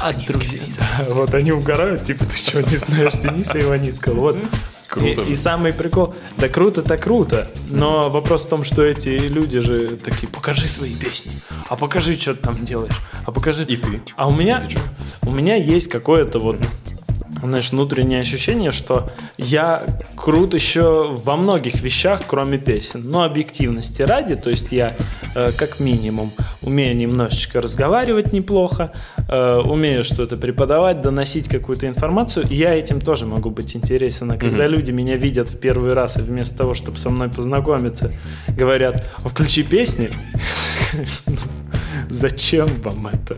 А 0.00 0.12
друзья, 0.12 0.60
да, 0.78 1.04
вот 1.14 1.32
они 1.34 1.52
угорают, 1.52 2.04
типа, 2.04 2.24
ты 2.24 2.36
что, 2.36 2.60
не 2.62 2.76
знаешь 2.76 3.14
Дениса 3.14 3.60
Иваницкого? 3.60 4.14
Вот. 4.20 4.36
Круто 4.88 5.22
И, 5.22 5.32
и 5.32 5.34
самый 5.34 5.72
прикол, 5.72 6.14
да 6.36 6.48
круто-то 6.48 6.96
круто, 6.96 7.50
но 7.68 8.10
вопрос 8.10 8.44
в 8.44 8.48
том, 8.48 8.64
что 8.64 8.84
эти 8.84 9.08
люди 9.08 9.60
же 9.60 9.96
такие, 9.96 10.28
покажи 10.28 10.68
свои 10.68 10.94
песни, 10.94 11.32
а 11.68 11.76
покажи, 11.76 12.16
что 12.16 12.34
ты 12.34 12.42
там 12.42 12.64
делаешь, 12.64 13.00
а 13.24 13.32
покажи. 13.32 13.64
И 13.64 13.76
ты. 13.76 14.02
А 14.16 14.28
у 14.28 14.34
меня, 14.34 14.62
у 15.22 15.30
меня 15.30 15.56
есть 15.56 15.88
какое-то 15.88 16.38
вот, 16.38 16.56
знаешь, 17.42 17.70
внутреннее 17.70 18.20
ощущение, 18.20 18.72
что 18.72 19.10
я 19.38 19.82
крут 20.16 20.54
еще 20.54 21.04
во 21.08 21.36
многих 21.36 21.82
вещах, 21.82 22.22
кроме 22.26 22.58
песен. 22.58 23.02
Но 23.04 23.24
объективности 23.24 24.02
ради, 24.02 24.36
то 24.36 24.50
есть 24.50 24.72
я 24.72 24.94
э, 25.34 25.50
как 25.56 25.80
минимум 25.80 26.32
умею 26.62 26.96
немножечко 26.96 27.60
разговаривать 27.60 28.32
неплохо, 28.32 28.92
э, 29.28 29.56
умею 29.58 30.04
что-то 30.04 30.36
преподавать, 30.36 31.02
доносить 31.02 31.48
какую-то 31.48 31.86
информацию, 31.86 32.46
и 32.48 32.54
я 32.54 32.74
этим 32.74 33.00
тоже 33.00 33.26
могу 33.26 33.50
быть 33.50 33.76
интересен. 33.76 34.30
А 34.32 34.36
когда 34.36 34.66
люди 34.66 34.90
меня 34.90 35.16
видят 35.16 35.50
в 35.50 35.58
первый 35.58 35.92
раз, 35.92 36.16
и 36.16 36.22
вместо 36.22 36.58
того, 36.58 36.74
чтобы 36.74 36.98
со 36.98 37.10
мной 37.10 37.28
познакомиться, 37.28 38.12
говорят, 38.48 39.04
«А 39.22 39.28
включи 39.28 39.62
песни, 39.62 40.10
«Ну, 41.26 41.36
зачем 42.08 42.68
вам 42.82 43.08
это? 43.08 43.36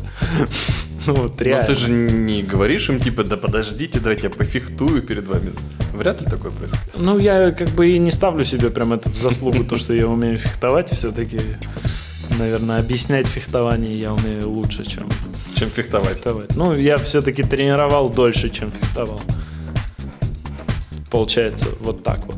Ну 1.06 1.14
вот 1.14 1.38
Но 1.38 1.44
реально. 1.44 1.66
ты 1.68 1.74
же 1.74 1.90
не 1.90 2.42
говоришь 2.42 2.88
им, 2.90 3.00
типа, 3.00 3.22
да 3.24 3.36
подождите, 3.36 4.00
да 4.00 4.12
я 4.12 4.28
пофехтую 4.30 5.02
перед 5.02 5.26
вами. 5.28 5.52
Вряд 5.92 6.20
ли 6.20 6.26
такое 6.28 6.50
происходит. 6.50 6.84
Ну, 6.98 7.18
я 7.18 7.52
как 7.52 7.68
бы 7.70 7.88
и 7.88 7.98
не 7.98 8.10
ставлю 8.10 8.44
себе 8.44 8.70
прям 8.70 8.92
это 8.92 9.08
в 9.08 9.16
заслугу, 9.16 9.64
то, 9.64 9.76
что 9.76 9.92
я 9.94 10.08
умею 10.08 10.36
фехтовать. 10.38 10.90
Все-таки, 10.90 11.40
наверное, 12.38 12.80
объяснять 12.80 13.26
фехтование 13.28 13.92
я 13.94 14.12
умею 14.12 14.48
лучше, 14.50 14.84
чем 14.84 15.08
Чем 15.54 15.70
фехтовать. 15.70 16.14
фехтовать. 16.16 16.56
Ну, 16.56 16.74
я 16.74 16.96
все-таки 16.98 17.42
тренировал 17.42 18.10
дольше, 18.10 18.50
чем 18.50 18.70
фехтовал. 18.70 19.20
Получается, 21.10 21.66
вот 21.80 22.02
так 22.02 22.26
вот. 22.26 22.36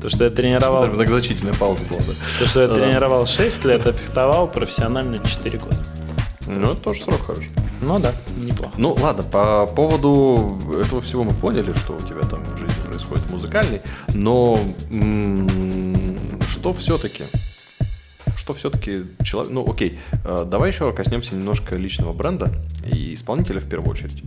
То, 0.00 0.08
что 0.08 0.24
я 0.24 0.30
тренировал, 0.30 0.80
Даже 0.82 0.94
Многозначительная 0.94 1.54
пауза 1.54 1.84
была, 1.84 2.00
да. 2.00 2.12
то, 2.40 2.48
что 2.48 2.62
я 2.62 2.68
тренировал 2.68 3.26
6 3.26 3.64
лет, 3.66 3.86
а 3.86 3.92
фехтовал 3.92 4.48
профессионально 4.48 5.20
4 5.24 5.58
года. 5.60 5.76
Ну, 6.46 6.72
это 6.72 6.80
тоже 6.80 7.02
срок 7.02 7.20
хороший. 7.26 7.50
Ну 7.82 7.98
да, 7.98 8.12
неплохо. 8.36 8.74
Ну, 8.76 8.94
ладно, 9.00 9.22
по 9.22 9.66
поводу 9.66 10.58
этого 10.80 11.00
всего 11.00 11.24
мы 11.24 11.32
поняли, 11.32 11.72
что 11.72 11.94
у 11.94 12.00
тебя 12.00 12.22
там 12.28 12.44
в 12.44 12.56
жизни 12.58 12.80
происходит 12.84 13.28
музыкальный, 13.30 13.80
но 14.14 14.58
м, 14.90 16.18
что 16.48 16.72
все-таки? 16.74 17.24
Что 18.36 18.54
все-таки 18.54 19.00
человек... 19.22 19.52
Ну, 19.52 19.70
окей, 19.70 19.98
э, 20.24 20.44
давай 20.46 20.70
еще 20.70 20.92
коснемся 20.92 21.36
немножко 21.36 21.76
личного 21.76 22.12
бренда 22.12 22.50
и 22.84 23.14
исполнителя 23.14 23.60
в 23.60 23.68
первую 23.68 23.90
очередь. 23.92 24.22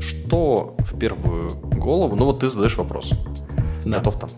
Что 0.00 0.74
в 0.78 0.98
первую 0.98 1.50
голову... 1.76 2.16
Ну, 2.16 2.24
вот 2.24 2.40
ты 2.40 2.48
задаешь 2.48 2.76
вопрос. 2.76 3.12
Да. 3.84 3.98
Готов 3.98 4.18
там 4.18 4.30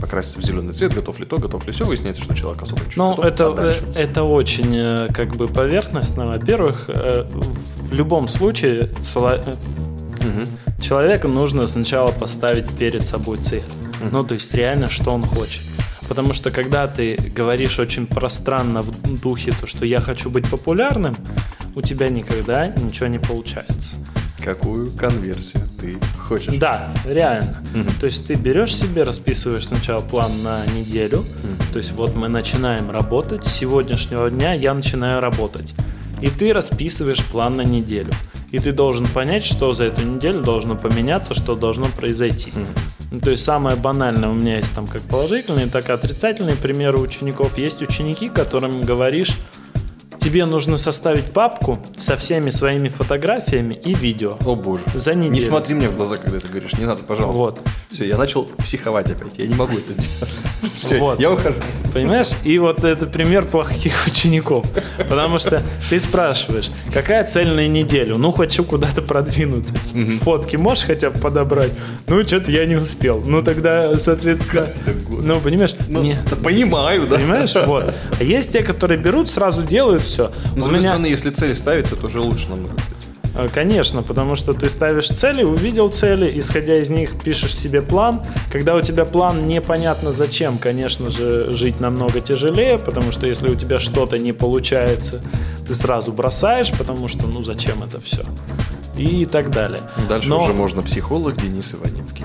покраситься 0.00 0.40
в 0.40 0.42
зеленый 0.44 0.72
цвет, 0.74 0.94
готов 0.94 1.20
ли 1.20 1.26
то, 1.26 1.38
готов 1.38 1.66
ли 1.66 1.72
все, 1.72 1.84
выясняется, 1.84 2.22
что 2.22 2.34
человек 2.34 2.62
особо 2.62 2.84
ничего 2.84 3.14
Ну, 3.16 3.22
это, 3.22 3.46
А 3.46 3.72
это 3.94 4.22
очень 4.22 4.74
э, 4.76 5.08
как 5.12 5.36
бы 5.36 5.48
поверхностно. 5.48 6.26
Во-первых, 6.26 6.88
э, 6.88 7.24
в 7.24 7.92
любом 7.92 8.28
случае 8.28 8.88
цело- 9.00 9.40
э, 10.20 10.44
человеку 10.82 11.28
нужно 11.28 11.66
сначала 11.66 12.10
поставить 12.10 12.68
перед 12.76 13.06
собой 13.06 13.38
цель. 13.38 13.62
Ну, 14.10 14.24
то 14.24 14.34
есть 14.34 14.54
реально, 14.54 14.88
что 14.88 15.10
он 15.10 15.22
хочет. 15.24 15.62
Потому 16.08 16.32
что 16.32 16.50
когда 16.50 16.88
ты 16.88 17.16
говоришь 17.36 17.78
очень 17.78 18.06
пространно 18.06 18.82
в 18.82 19.20
духе, 19.20 19.52
то, 19.60 19.66
что 19.66 19.84
я 19.84 20.00
хочу 20.00 20.28
быть 20.30 20.48
популярным, 20.48 21.14
у 21.76 21.82
тебя 21.82 22.08
никогда 22.08 22.66
ничего 22.66 23.06
не 23.06 23.18
получается. 23.18 23.94
Какую 24.42 24.90
конверсию 24.92 25.62
ты 25.78 25.96
хочешь? 26.30 26.54
Да, 26.58 26.88
реально. 27.04 27.62
То 28.00 28.06
есть 28.06 28.26
ты 28.26 28.34
берешь 28.34 28.74
себе, 28.74 29.02
расписываешь 29.02 29.66
сначала 29.66 30.00
план 30.00 30.42
на 30.42 30.64
неделю. 30.66 31.24
То 31.72 31.78
есть 31.78 31.92
вот 31.92 32.14
мы 32.14 32.28
начинаем 32.28 32.90
работать. 32.90 33.44
С 33.44 33.52
сегодняшнего 33.52 34.30
дня 34.30 34.54
я 34.54 34.72
начинаю 34.74 35.20
работать. 35.20 35.74
И 36.20 36.30
ты 36.30 36.52
расписываешь 36.52 37.24
план 37.24 37.56
на 37.56 37.62
неделю. 37.62 38.12
И 38.52 38.58
ты 38.58 38.72
должен 38.72 39.06
понять, 39.06 39.44
что 39.44 39.74
за 39.74 39.84
эту 39.84 40.02
неделю 40.02 40.42
должно 40.42 40.76
поменяться, 40.76 41.34
что 41.34 41.54
должно 41.54 41.86
произойти. 41.86 42.52
Ну, 43.10 43.20
то 43.20 43.30
есть 43.30 43.44
самое 43.44 43.76
банальное 43.76 44.28
у 44.28 44.34
меня 44.34 44.58
есть 44.58 44.74
там 44.74 44.86
как 44.86 45.02
положительные, 45.02 45.66
так 45.66 45.88
и 45.88 45.92
отрицательные 45.92 46.56
примеры 46.56 46.98
учеников. 46.98 47.58
Есть 47.58 47.82
ученики, 47.82 48.28
которым 48.28 48.82
говоришь, 48.82 49.36
тебе 50.20 50.46
нужно 50.46 50.76
составить 50.76 51.32
папку 51.32 51.78
со 51.96 52.16
всеми 52.16 52.50
своими 52.50 52.88
фотографиями 52.88 53.74
и 53.74 53.94
видео. 53.94 54.36
О 54.44 54.54
боже. 54.54 54.82
За 54.94 55.14
неделю. 55.14 55.32
Не 55.32 55.40
смотри 55.40 55.74
мне 55.74 55.88
в 55.88 55.96
глаза, 55.96 56.16
когда 56.18 56.38
ты 56.40 56.48
говоришь, 56.48 56.72
не 56.74 56.84
надо, 56.86 57.02
пожалуйста. 57.02 57.38
Вот. 57.38 57.60
Все, 57.90 58.04
я 58.06 58.16
начал 58.16 58.44
психовать 58.58 59.10
опять. 59.10 59.38
Я 59.38 59.46
не 59.46 59.54
могу 59.54 59.72
это 59.72 59.92
сделать. 59.92 60.10
Все, 60.80 60.98
Вот. 60.98 61.20
я 61.20 61.30
ухожу. 61.30 61.56
Понимаешь? 61.92 62.28
И 62.44 62.58
вот 62.58 62.84
это 62.84 63.06
пример 63.06 63.44
плохих 63.46 63.92
учеников. 64.06 64.64
Потому 64.96 65.38
что 65.38 65.62
ты 65.90 65.98
спрашиваешь, 66.00 66.70
какая 66.92 67.24
цель 67.24 67.48
на 67.48 67.66
неделю? 67.66 68.16
Ну, 68.16 68.32
хочу 68.32 68.64
куда-то 68.64 69.02
продвинуться. 69.02 69.74
Фотки 70.22 70.56
можешь 70.56 70.84
хотя 70.84 71.10
бы 71.10 71.18
подобрать? 71.18 71.72
Ну, 72.06 72.22
что-то 72.26 72.50
я 72.50 72.64
не 72.66 72.76
успел. 72.76 73.22
Ну, 73.26 73.42
тогда, 73.42 73.98
соответственно... 73.98 74.68
Господи. 75.22 75.34
Ну, 75.34 75.40
понимаешь? 75.40 75.74
Ну, 75.88 76.02
не- 76.02 76.18
да 76.28 76.36
понимаю, 76.36 77.06
да. 77.06 77.16
Понимаешь? 77.16 77.54
Вот. 77.66 77.94
А 78.18 78.22
есть 78.24 78.52
те, 78.52 78.62
которые 78.62 78.98
берут, 78.98 79.28
сразу 79.28 79.62
делают 79.62 80.02
все. 80.02 80.24
Но, 80.24 80.28
с 80.28 80.52
У 80.52 80.54
другой 80.56 80.78
меня... 80.78 80.88
стороны, 80.88 81.06
если 81.06 81.30
цель 81.30 81.54
ставить, 81.54 81.88
то 81.88 81.96
это 81.96 82.06
уже 82.06 82.20
лучше 82.20 82.48
намного. 82.48 82.74
кстати. 82.76 82.94
Э, 83.34 83.48
Конечно, 83.52 84.02
потому 84.02 84.34
что 84.34 84.54
ты 84.54 84.68
ставишь 84.68 85.06
цели, 85.08 85.44
увидел 85.44 85.88
цели, 85.88 86.38
исходя 86.40 86.74
из 86.80 86.90
них 86.90 87.20
пишешь 87.22 87.54
себе 87.56 87.80
план. 87.80 88.22
Когда 88.52 88.74
у 88.74 88.80
тебя 88.82 89.04
план 89.04 89.46
непонятно 89.46 90.10
зачем, 90.12 90.58
конечно 90.58 91.10
же, 91.10 91.54
жить 91.54 91.78
намного 91.80 92.20
тяжелее, 92.20 92.78
потому 92.78 93.12
что 93.12 93.26
если 93.26 93.48
у 93.48 93.54
тебя 93.54 93.78
что-то 93.78 94.18
не 94.18 94.32
получается, 94.32 95.20
ты 95.66 95.74
сразу 95.74 96.10
бросаешь, 96.12 96.72
потому 96.72 97.06
что 97.06 97.26
ну 97.28 97.42
зачем 97.44 97.82
это 97.84 98.00
все? 98.00 98.24
И 98.96 99.24
так 99.24 99.50
далее. 99.50 99.78
Дальше 100.08 100.28
Но- 100.28 100.42
уже 100.42 100.52
можно 100.52 100.82
психолог 100.82 101.36
Денис 101.40 101.72
Иваницкий. 101.72 102.24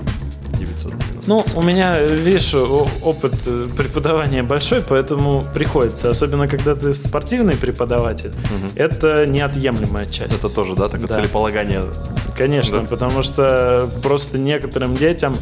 990. 0.76 1.28
Ну, 1.28 1.44
у 1.54 1.62
меня, 1.62 1.98
видишь, 2.00 2.54
опыт 2.54 3.34
э, 3.46 3.68
преподавания 3.76 4.42
большой, 4.42 4.82
поэтому 4.82 5.44
приходится, 5.54 6.10
особенно 6.10 6.46
когда 6.48 6.74
ты 6.74 6.94
спортивный 6.94 7.56
преподаватель, 7.56 8.32
это 8.76 9.26
неотъемлемая 9.26 10.06
часть. 10.06 10.32
это 10.34 10.48
тоже, 10.48 10.74
да, 10.74 10.88
такое 10.88 11.08
Да. 11.08 11.16
целеполагание. 11.16 11.82
Конечно, 12.36 12.80
Да. 12.80 12.86
потому 12.86 13.22
что 13.22 13.88
просто 14.02 14.38
некоторым 14.38 14.96
детям 14.96 15.34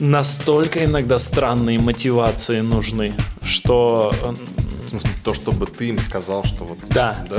настолько 0.00 0.84
иногда 0.84 1.18
странные 1.18 1.78
мотивации 1.78 2.60
нужны, 2.60 3.14
что 3.42 4.12
э, 4.22 4.34
В 4.84 4.88
смысле, 4.88 5.10
то, 5.24 5.32
чтобы 5.34 5.66
ты 5.66 5.88
им 5.88 5.98
сказал, 5.98 6.44
что 6.44 6.64
вот... 6.64 6.78
Да. 6.90 7.16
Да? 7.30 7.36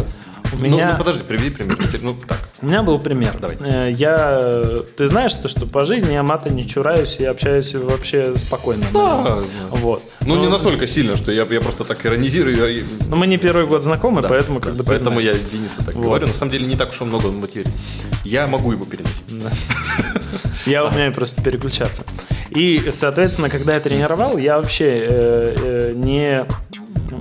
У 0.56 0.62
Ну, 0.62 0.64
меня, 0.76 0.92
ну, 0.94 0.98
подожди, 0.98 1.24
приведи 1.24 1.50
пример. 1.52 1.78
Ну, 2.02 2.16
так. 2.28 2.40
у 2.62 2.66
меня 2.66 2.82
был 2.84 3.00
пример. 3.00 3.38
Давай. 3.40 3.58
Э, 3.60 3.92
Я, 3.92 4.84
ты 4.98 5.08
знаешь, 5.08 5.34
то, 5.34 5.48
что 5.48 5.66
по 5.66 5.86
жизни 5.86 6.14
я 6.14 6.24
мата 6.24 6.50
не 6.50 6.68
чураюсь 6.68 7.18
и 7.20 7.26
общаюсь 7.26 7.74
вообще 7.76 8.36
спокойно. 8.38 8.84
Да. 8.94 9.38
Вот. 9.72 10.04
Ну, 10.22 10.36
не 10.38 10.48
настолько 10.50 10.88
сильно, 10.88 11.16
что 11.16 11.32
я, 11.32 11.46
я 11.50 11.62
просто 11.62 11.84
так 11.84 12.06
иронизирую. 12.06 12.84
Но 13.08 13.16
мы 13.16 13.28
не 13.28 13.38
первый 13.38 13.68
год 13.68 13.84
знакомы, 13.84 14.22
Да, 14.22 14.30
поэтому 14.30 14.60
да, 14.60 14.66
как 14.66 14.76
бы 14.76 14.84
ты 14.84 14.90
Поэтому 14.90 15.22
знаешь. 15.22 15.38
я 15.38 15.58
Дениса 15.58 15.84
так 15.86 15.96
Вот. 15.96 16.04
говорю. 16.06 16.28
На 16.28 16.34
самом 16.34 16.52
деле 16.52 16.66
не 16.66 16.76
так 16.76 16.92
уж 16.92 17.02
и 17.02 17.04
много 17.04 17.28
он 17.28 17.38
мотивируется. 17.38 17.84
Я 18.24 18.48
могу 18.48 18.72
его 18.72 18.86
переносить. 18.86 19.24
Я 20.66 20.86
умею 20.86 21.14
просто 21.14 21.42
переключаться. 21.42 22.04
И, 22.50 22.90
соответственно, 22.92 23.50
когда 23.50 23.76
я 23.76 23.80
тренировал, 23.80 24.38
я 24.38 24.58
вообще 24.58 24.86
э, 24.88 25.56
э, 25.58 25.94
не 25.96 26.46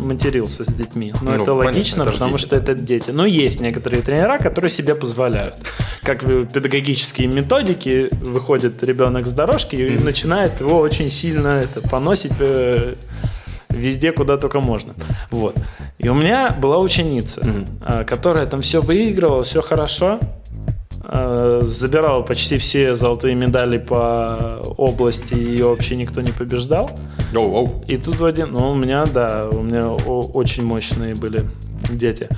матерился 0.00 0.64
с 0.64 0.68
детьми. 0.74 1.12
Но 1.22 1.30
Ну, 1.30 1.36
это 1.36 1.44
понятно, 1.44 1.54
логично, 1.54 2.02
это 2.02 2.12
потому 2.12 2.32
дети. 2.32 2.42
что 2.42 2.56
это 2.56 2.74
дети. 2.74 3.10
Но 3.10 3.26
есть 3.26 3.60
некоторые 3.60 4.02
тренера, 4.02 4.38
которые 4.38 4.70
себе 4.70 4.94
позволяют. 4.94 5.60
Как 6.02 6.20
педагогические 6.20 7.28
методики, 7.28 8.08
выходит 8.20 8.82
ребенок 8.84 9.26
с 9.26 9.32
дорожки 9.32 9.76
и 9.76 9.98
начинает 9.98 10.60
его 10.60 10.78
очень 10.78 11.10
сильно 11.10 11.60
это, 11.62 11.80
поносить 11.88 12.32
э, 12.38 12.94
везде, 13.70 14.12
куда 14.12 14.36
только 14.36 14.60
можно. 14.60 14.94
Вот. 15.30 15.56
И 15.98 16.08
у 16.08 16.14
меня 16.14 16.50
была 16.50 16.78
ученица, 16.78 17.46
а, 17.80 18.04
которая 18.04 18.46
там 18.46 18.60
все 18.60 18.80
выигрывала, 18.80 19.42
все 19.42 19.62
хорошо, 19.62 20.18
а, 21.06 21.60
забирала 21.64 22.22
почти 22.22 22.58
все 22.58 22.94
золотые 22.94 23.34
медали 23.34 23.78
по 23.78 24.60
области, 24.76 25.34
и 25.34 25.42
ее 25.42 25.66
вообще 25.66 25.96
никто 25.96 26.20
не 26.20 26.32
побеждал. 26.32 26.90
Оу, 27.34 27.54
оу. 27.54 27.84
И 27.86 27.96
тут 27.96 28.16
в 28.16 28.24
один, 28.24 28.52
ну 28.52 28.70
у 28.70 28.74
меня, 28.74 29.04
да, 29.06 29.48
у 29.50 29.62
меня 29.62 29.88
очень 29.88 30.64
мощные 30.64 31.14
были 31.14 31.48
дети. 31.90 32.28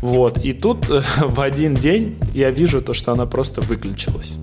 Вот. 0.00 0.38
И 0.38 0.52
тут 0.52 0.88
э, 0.90 1.02
в 1.18 1.40
один 1.40 1.74
день 1.74 2.16
я 2.32 2.50
вижу 2.50 2.80
то, 2.80 2.92
что 2.92 3.12
она 3.12 3.26
просто 3.26 3.60
выключилась. 3.60 4.38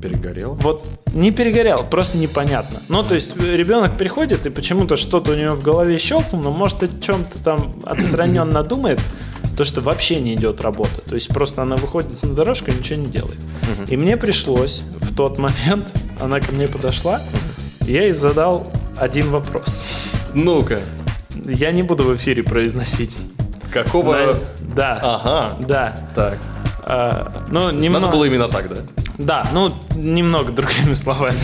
Перегорел. 0.00 0.54
Вот 0.60 0.86
не 1.14 1.30
перегорел, 1.30 1.82
просто 1.82 2.18
непонятно. 2.18 2.82
Ну, 2.88 3.02
то 3.02 3.14
есть 3.14 3.34
э, 3.38 3.56
ребенок 3.56 3.96
приходит, 3.96 4.46
и 4.46 4.50
почему-то 4.50 4.96
что-то 4.96 5.32
у 5.32 5.34
него 5.34 5.54
в 5.54 5.62
голове 5.62 5.98
щелкнуло, 5.98 6.50
может, 6.50 6.82
о 6.82 6.88
чем-то 6.88 7.42
там 7.42 7.72
отстраненно 7.84 8.62
думает, 8.62 9.00
то, 9.56 9.64
что 9.64 9.80
вообще 9.80 10.20
не 10.20 10.34
идет 10.34 10.60
работа. 10.60 11.00
То 11.06 11.14
есть 11.14 11.28
просто 11.28 11.62
она 11.62 11.76
выходит 11.76 12.22
на 12.22 12.34
дорожку 12.34 12.70
и 12.70 12.74
ничего 12.74 13.00
не 13.00 13.06
делает. 13.06 13.44
И 13.88 13.96
мне 13.96 14.16
пришлось 14.16 14.82
в 15.00 15.14
тот 15.14 15.38
момент, 15.38 15.92
она 16.20 16.40
ко 16.40 16.52
мне 16.52 16.66
подошла, 16.68 17.20
я 17.80 18.02
ей 18.02 18.12
задал 18.12 18.70
один 18.98 19.30
вопрос. 19.30 19.88
Ну-ка. 20.34 20.80
Я 21.44 21.70
не 21.72 21.82
буду 21.82 22.04
в 22.04 22.14
эфире 22.16 22.42
произносить. 22.42 23.16
Какого... 23.72 24.12
Да, 24.14 24.38
да, 24.74 25.00
Ага. 25.02 25.56
да. 25.66 25.96
Так. 26.14 26.38
А, 26.82 27.32
ну, 27.48 27.66
Надо 27.66 27.76
немного... 27.76 28.08
было 28.08 28.24
именно 28.24 28.48
так, 28.48 28.68
да? 28.68 28.76
Да, 29.18 29.48
ну, 29.52 29.70
немного 29.94 30.52
другими 30.52 30.92
словами. 30.94 31.38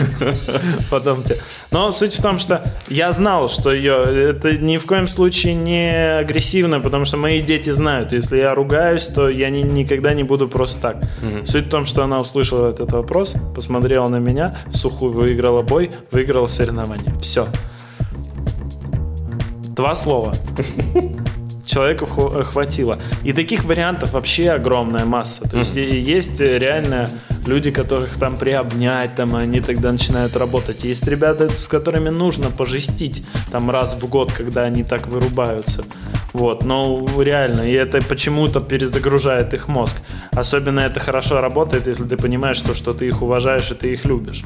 Потом 0.91 1.23
те. 1.23 1.39
Но 1.71 1.91
суть 1.93 2.13
в 2.19 2.21
том, 2.23 2.39
что 2.39 2.63
я 2.89 3.13
знал, 3.13 3.49
что 3.49 3.73
ее... 3.73 4.29
Это 4.31 4.53
ни 4.59 4.77
в 4.77 4.85
коем 4.87 5.09
случае 5.09 5.55
не 5.55 5.91
агрессивно, 6.19 6.81
потому 6.81 7.05
что 7.07 7.17
мои 7.17 7.41
дети 7.41 7.71
знают, 7.71 8.13
если 8.13 8.37
я 8.39 8.55
ругаюсь, 8.55 9.07
то 9.07 9.29
я 9.31 9.49
ни- 9.49 9.63
никогда 9.63 10.13
не 10.13 10.23
буду 10.23 10.49
просто 10.49 10.81
так. 10.81 10.97
Суть 11.47 11.67
в 11.67 11.71
том, 11.71 11.87
что 11.87 12.05
она 12.05 12.19
услышала 12.19 12.69
этот 12.71 12.93
вопрос, 12.93 13.37
посмотрела 13.55 14.09
на 14.09 14.19
меня, 14.19 14.53
в 14.67 14.77
сухую 14.77 15.13
выиграла 15.13 15.63
бой, 15.63 15.91
выиграла 16.11 16.47
соревнование. 16.49 17.15
Все. 17.21 17.47
Два 19.75 19.95
слова. 19.95 20.35
человеку 21.65 22.07
э, 22.35 22.43
хватило. 22.43 22.99
И 23.25 23.33
таких 23.33 23.65
вариантов 23.65 24.13
вообще 24.13 24.51
огромная 24.51 25.07
масса. 25.07 25.49
То 25.49 25.59
есть 25.59 25.77
и- 25.77 25.81
есть 26.01 26.41
э, 26.41 26.59
реально 26.59 27.09
люди, 27.47 27.71
которых 27.71 28.17
там 28.19 28.37
приобнять, 28.37 29.15
там 29.15 29.35
они 29.35 29.61
тогда 29.61 29.93
начинают 29.93 30.37
работать. 30.37 30.85
Есть 30.85 31.07
ребята, 31.07 31.51
с 31.51 31.69
которыми 31.69 32.09
нужно 32.09 32.51
пожестить 32.51 33.25
там 33.51 33.71
раз 33.71 33.95
в 33.95 34.09
год, 34.09 34.33
когда 34.33 34.63
они 34.63 34.85
так 34.85 35.07
вырубаются. 35.07 35.85
Вот, 36.33 36.65
но 36.65 37.07
реально, 37.21 37.63
и 37.63 37.73
это 37.73 38.01
почему-то 38.01 38.61
перезагружает 38.61 39.53
их 39.53 39.69
мозг. 39.69 39.97
Особенно 40.31 40.81
это 40.81 40.99
хорошо 40.99 41.41
работает, 41.41 41.87
если 41.87 42.05
ты 42.05 42.17
понимаешь, 42.17 42.57
что, 42.57 42.75
что 42.75 42.95
ты 42.95 43.07
их 43.07 43.21
уважаешь 43.21 43.71
и 43.71 43.75
ты 43.75 43.93
их 43.93 44.05
любишь. 44.07 44.45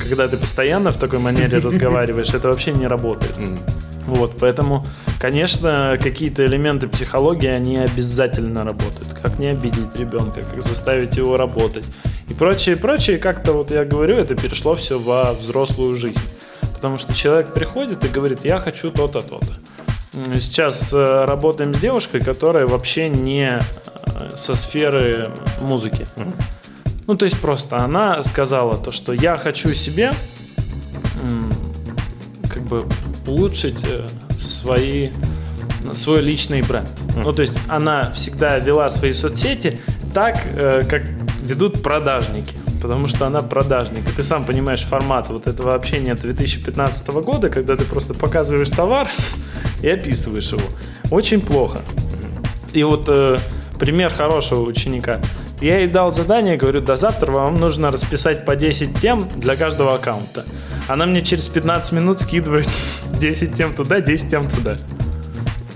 Когда 0.00 0.26
ты 0.26 0.36
постоянно 0.36 0.90
в 0.90 0.96
такой 0.96 1.20
манере 1.20 1.58
разговариваешь, 1.64 2.34
это 2.34 2.48
вообще 2.48 2.72
не 2.72 2.88
работает. 2.88 3.36
Вот, 4.10 4.38
поэтому, 4.40 4.84
конечно, 5.20 5.96
какие-то 6.02 6.44
элементы 6.44 6.88
психологии, 6.88 7.46
они 7.46 7.78
обязательно 7.78 8.64
работают. 8.64 9.14
Как 9.22 9.38
не 9.38 9.46
обидеть 9.46 9.94
ребенка, 9.94 10.42
как 10.42 10.60
заставить 10.62 11.16
его 11.16 11.36
работать. 11.36 11.86
И 12.28 12.34
прочее, 12.34 12.76
прочее, 12.76 13.18
как-то 13.18 13.52
вот 13.52 13.70
я 13.70 13.84
говорю, 13.84 14.16
это 14.16 14.34
перешло 14.34 14.74
все 14.74 14.98
во 14.98 15.32
взрослую 15.32 15.94
жизнь. 15.94 16.20
Потому 16.74 16.98
что 16.98 17.14
человек 17.14 17.54
приходит 17.54 18.04
и 18.04 18.08
говорит, 18.08 18.40
я 18.44 18.58
хочу 18.58 18.90
то-то, 18.90 19.20
то-то. 19.20 20.40
Сейчас 20.40 20.92
э, 20.92 21.24
работаем 21.24 21.72
с 21.72 21.78
девушкой, 21.78 22.20
которая 22.20 22.66
вообще 22.66 23.08
не 23.08 23.60
э, 23.60 24.30
со 24.34 24.56
сферы 24.56 25.28
музыки. 25.60 26.08
Ну, 27.06 27.16
то 27.16 27.26
есть 27.26 27.38
просто 27.40 27.78
она 27.78 28.24
сказала 28.24 28.76
то, 28.76 28.90
что 28.90 29.12
я 29.12 29.36
хочу 29.36 29.72
себе 29.72 30.12
как 32.52 32.62
бы 32.64 32.84
улучшить 33.30 33.84
э, 33.84 34.06
свои, 34.36 35.10
свой 35.94 36.20
личный 36.20 36.62
бренд. 36.62 36.90
Ну, 37.16 37.32
то 37.32 37.42
есть 37.42 37.58
она 37.68 38.10
всегда 38.12 38.58
вела 38.58 38.90
свои 38.90 39.12
соцсети 39.12 39.80
так, 40.12 40.40
э, 40.54 40.84
как 40.88 41.08
ведут 41.42 41.82
продажники. 41.82 42.54
Потому 42.82 43.08
что 43.08 43.26
она 43.26 43.42
продажник. 43.42 44.08
И 44.08 44.12
ты 44.12 44.22
сам 44.22 44.44
понимаешь 44.44 44.82
формат 44.82 45.28
вот 45.28 45.46
этого 45.46 45.74
общения 45.74 46.14
2015 46.14 47.08
года, 47.08 47.50
когда 47.50 47.76
ты 47.76 47.84
просто 47.84 48.14
показываешь 48.14 48.70
товар 48.70 49.08
и 49.82 49.88
описываешь 49.88 50.52
его. 50.52 50.62
Очень 51.10 51.40
плохо. 51.40 51.80
И 52.72 52.82
вот 52.82 53.04
э, 53.08 53.38
пример 53.78 54.12
хорошего 54.12 54.62
ученика. 54.62 55.20
Я 55.60 55.78
ей 55.78 55.88
дал 55.88 56.10
задание, 56.10 56.56
говорю, 56.56 56.80
до 56.80 56.96
завтра 56.96 57.30
вам 57.32 57.60
нужно 57.60 57.90
расписать 57.90 58.46
по 58.46 58.56
10 58.56 58.98
тем 58.98 59.28
для 59.36 59.56
каждого 59.56 59.94
аккаунта. 59.94 60.46
Она 60.88 61.04
мне 61.06 61.22
через 61.22 61.48
15 61.48 61.92
минут 61.92 62.20
скидывает 62.20 62.68
10 63.20 63.54
тем 63.54 63.74
туда, 63.74 64.00
10 64.00 64.30
тем 64.30 64.48
туда. 64.48 64.76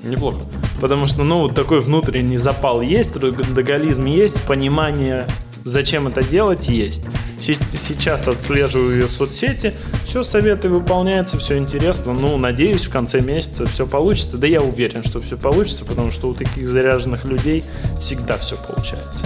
Неплохо. 0.03 0.41
Потому 0.81 1.07
что, 1.07 1.23
ну, 1.23 1.41
вот 1.41 1.55
такой 1.55 1.81
внутренний 1.81 2.37
запал 2.37 2.81
есть, 2.81 3.15
трудоголизм 3.15 4.07
есть, 4.07 4.41
понимание, 4.43 5.27
зачем 5.65 6.09
это 6.09 6.23
делать, 6.23 6.69
есть. 6.69 7.03
Се- 7.41 7.55
Сейчас 7.77 8.27
отслеживаю 8.27 8.93
ее 9.03 9.09
соцсети, 9.09 9.73
все 10.07 10.25
советы 10.25 10.69
выполняются, 10.71 11.39
все 11.39 11.57
интересно. 11.59 12.15
Ну, 12.15 12.37
надеюсь, 12.39 12.85
в 12.87 12.91
конце 12.91 13.21
месяца 13.21 13.67
все 13.67 13.87
получится. 13.87 14.37
Да 14.39 14.47
я 14.47 14.63
уверен, 14.63 15.03
что 15.05 15.21
все 15.21 15.37
получится, 15.37 15.85
потому 15.85 16.11
что 16.11 16.29
у 16.29 16.35
таких 16.35 16.67
заряженных 16.69 17.25
людей 17.27 17.63
всегда 18.01 18.37
все 18.39 18.57
получается. 18.57 19.25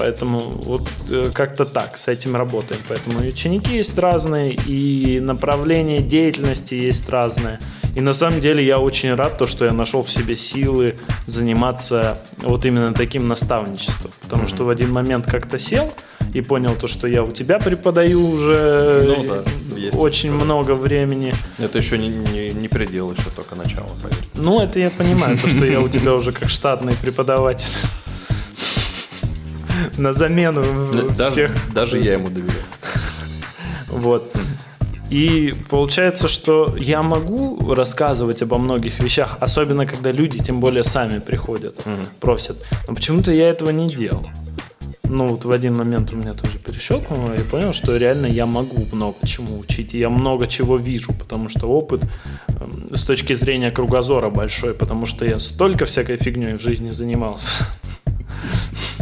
Поэтому 0.00 0.40
вот 0.62 0.88
э, 1.10 1.30
как-то 1.34 1.66
так 1.66 1.98
с 1.98 2.08
этим 2.08 2.34
работаем. 2.34 2.80
Поэтому 2.88 3.22
и 3.22 3.28
ученики 3.28 3.76
есть 3.76 3.98
разные, 3.98 4.54
и 4.54 5.20
направление 5.20 6.00
деятельности 6.00 6.74
есть 6.74 7.06
разное. 7.10 7.60
И 7.94 8.00
на 8.00 8.14
самом 8.14 8.40
деле 8.40 8.64
я 8.64 8.78
очень 8.78 9.14
рад, 9.14 9.36
то, 9.36 9.44
что 9.44 9.66
я 9.66 9.72
нашел 9.72 10.02
в 10.02 10.10
себе 10.10 10.36
силы 10.36 10.94
заниматься 11.26 12.18
вот 12.38 12.64
именно 12.64 12.94
таким 12.94 13.28
наставничеством. 13.28 14.10
Потому 14.22 14.46
что 14.46 14.64
в 14.64 14.70
один 14.70 14.90
момент 14.90 15.26
как-то 15.26 15.58
сел 15.58 15.92
и 16.32 16.40
понял 16.40 16.74
то, 16.80 16.86
что 16.86 17.06
я 17.06 17.22
у 17.22 17.32
тебя 17.32 17.58
преподаю 17.58 18.26
уже 18.26 19.16
Ну 19.18 19.24
да, 19.24 19.76
есть 19.76 19.94
очень 19.96 20.30
такое. 20.30 20.44
много 20.44 20.74
времени. 20.76 21.34
Это 21.58 21.76
еще 21.76 21.98
не, 21.98 22.08
не, 22.08 22.50
не 22.50 22.68
предел, 22.68 23.12
еще 23.12 23.28
только 23.36 23.54
начало, 23.54 23.88
поверь. 24.02 24.18
Ну, 24.34 24.62
это 24.62 24.78
я 24.78 24.90
понимаю, 24.90 25.36
то, 25.36 25.46
что 25.46 25.66
я 25.66 25.80
у 25.80 25.88
тебя 25.88 26.14
уже 26.14 26.32
как 26.32 26.48
штатный 26.48 26.94
преподаватель. 26.94 27.68
На 29.96 30.12
замену 30.12 30.62
Даже, 31.16 31.30
всех. 31.30 31.72
даже 31.74 31.98
я 31.98 32.14
ему 32.14 32.28
доверяю. 32.28 32.62
Вот. 33.88 34.32
И 35.10 35.52
получается, 35.68 36.28
что 36.28 36.76
я 36.78 37.02
могу 37.02 37.74
рассказывать 37.74 38.42
обо 38.42 38.58
многих 38.58 39.00
вещах, 39.00 39.36
особенно 39.40 39.84
когда 39.84 40.12
люди, 40.12 40.38
тем 40.38 40.60
более, 40.60 40.84
сами 40.84 41.18
приходят, 41.18 41.84
просят. 42.20 42.64
Но 42.86 42.94
почему-то 42.94 43.32
я 43.32 43.48
этого 43.48 43.70
не 43.70 43.88
делал. 43.88 44.26
Ну, 45.12 45.26
вот 45.26 45.44
в 45.44 45.50
один 45.50 45.76
момент 45.76 46.12
у 46.12 46.16
меня 46.16 46.34
тоже 46.34 46.58
перещелкнуло, 46.58 47.34
и 47.34 47.38
я 47.38 47.44
понял, 47.44 47.72
что 47.72 47.96
реально 47.96 48.26
я 48.26 48.46
могу 48.46 48.86
много 48.92 49.16
чему 49.26 49.58
учить, 49.58 49.92
и 49.92 49.98
я 49.98 50.08
много 50.08 50.46
чего 50.46 50.76
вижу, 50.76 51.12
потому 51.12 51.48
что 51.48 51.66
опыт 51.66 52.02
эм, 52.46 52.94
с 52.94 53.02
точки 53.02 53.32
зрения 53.34 53.72
кругозора 53.72 54.30
большой, 54.30 54.72
потому 54.72 55.06
что 55.06 55.24
я 55.24 55.40
столько 55.40 55.84
всякой 55.84 56.16
фигней 56.16 56.54
в 56.56 56.60
жизни 56.60 56.90
занимался, 56.90 57.64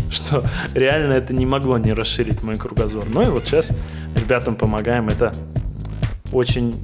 что 0.11 0.45
реально 0.75 1.15
это 1.15 1.35
не 1.35 1.47
могло 1.47 1.79
не 1.79 1.93
расширить 1.93 2.43
мой 2.43 2.57
кругозор. 2.57 3.05
Ну 3.11 3.23
и 3.23 3.27
вот 3.27 3.47
сейчас 3.47 3.71
ребятам 4.15 4.57
помогаем, 4.57 5.09
это 5.09 5.33
очень, 6.33 6.75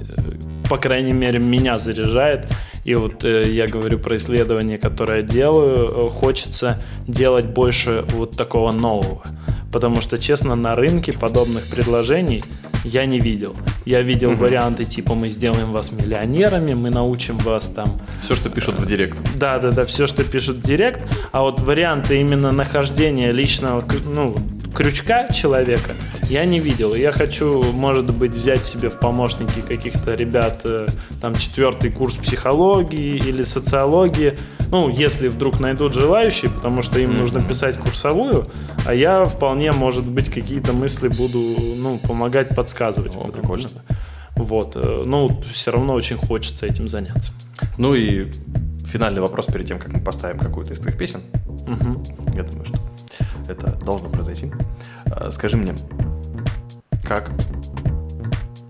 э, 0.00 0.68
по 0.68 0.78
крайней 0.78 1.12
мере, 1.12 1.38
меня 1.38 1.78
заряжает. 1.78 2.46
И 2.84 2.94
вот 2.94 3.24
э, 3.24 3.50
я 3.50 3.66
говорю 3.66 3.98
про 3.98 4.16
исследование, 4.16 4.78
которое 4.78 5.22
делаю, 5.22 5.88
э, 5.88 6.10
хочется 6.10 6.82
делать 7.06 7.46
больше 7.46 8.04
вот 8.10 8.36
такого 8.36 8.72
нового. 8.72 9.22
Потому 9.72 10.00
что, 10.00 10.18
честно, 10.18 10.54
на 10.54 10.76
рынке 10.76 11.12
подобных 11.12 11.66
предложений 11.66 12.44
я 12.84 13.06
не 13.06 13.18
видел. 13.18 13.56
Я 13.84 14.00
видел 14.02 14.34
варианты 14.34 14.84
типа 14.84 15.14
мы 15.14 15.28
сделаем 15.28 15.72
вас 15.72 15.92
миллионерами, 15.92 16.74
мы 16.74 16.90
научим 16.90 17.38
вас 17.38 17.68
там 17.68 18.00
Все, 18.22 18.34
что 18.34 18.48
пишут 18.48 18.78
в 18.78 18.86
директ. 18.86 19.18
да, 19.36 19.58
да, 19.58 19.70
да, 19.70 19.84
все, 19.84 20.06
что 20.06 20.24
пишут 20.24 20.56
в 20.58 20.62
директ. 20.62 21.02
А 21.32 21.42
вот 21.42 21.60
варианты 21.60 22.20
именно 22.20 22.52
нахождения 22.52 23.32
личного 23.32 23.84
ну, 24.04 24.36
крючка 24.74 25.28
человека 25.28 25.92
я 26.28 26.44
не 26.44 26.58
видел. 26.58 26.94
Я 26.94 27.12
хочу, 27.12 27.62
может 27.72 28.12
быть, 28.12 28.32
взять 28.32 28.64
себе 28.64 28.88
в 28.88 28.98
помощники 28.98 29.60
каких-то 29.60 30.14
ребят, 30.14 30.62
э, 30.64 30.88
там, 31.20 31.36
четвертый 31.36 31.90
курс 31.90 32.16
психологии 32.16 33.16
или 33.16 33.42
социологии. 33.42 34.36
Ну, 34.70 34.88
если 34.88 35.28
вдруг 35.28 35.60
найдут 35.60 35.94
желающие, 35.94 36.50
потому 36.50 36.82
что 36.82 36.98
им 36.98 37.14
нужно 37.14 37.40
писать 37.40 37.76
курсовую, 37.78 38.48
а 38.86 38.94
я 38.94 39.24
вполне, 39.26 39.72
может 39.72 40.06
быть, 40.06 40.30
какие-то 40.30 40.72
мысли 40.72 41.08
буду, 41.08 41.56
ну, 41.76 41.98
помогать 41.98 42.54
подсказывать. 42.54 43.12
О, 43.14 43.28
прикольно. 43.28 43.68
Вот, 44.36 44.72
э, 44.74 45.04
ну, 45.06 45.40
все 45.52 45.70
равно 45.70 45.94
очень 45.94 46.16
хочется 46.16 46.66
этим 46.66 46.88
заняться. 46.88 47.32
Ну 47.78 47.94
и 47.94 48.30
финальный 48.86 49.20
вопрос 49.20 49.46
перед 49.46 49.66
тем, 49.66 49.78
как 49.78 49.92
мы 49.92 50.00
поставим 50.00 50.38
какую-то 50.38 50.72
из 50.72 50.80
твоих 50.80 50.98
песен. 50.98 51.20
Мгм. 51.66 52.02
Я 52.34 52.42
думаю, 52.42 52.64
что 52.64 52.78
это 53.48 53.72
должно 53.84 54.08
произойти. 54.08 54.50
А, 55.10 55.30
Скажи 55.30 55.56
мне, 55.56 55.74
как 57.04 57.30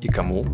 и 0.01 0.09
кому 0.09 0.45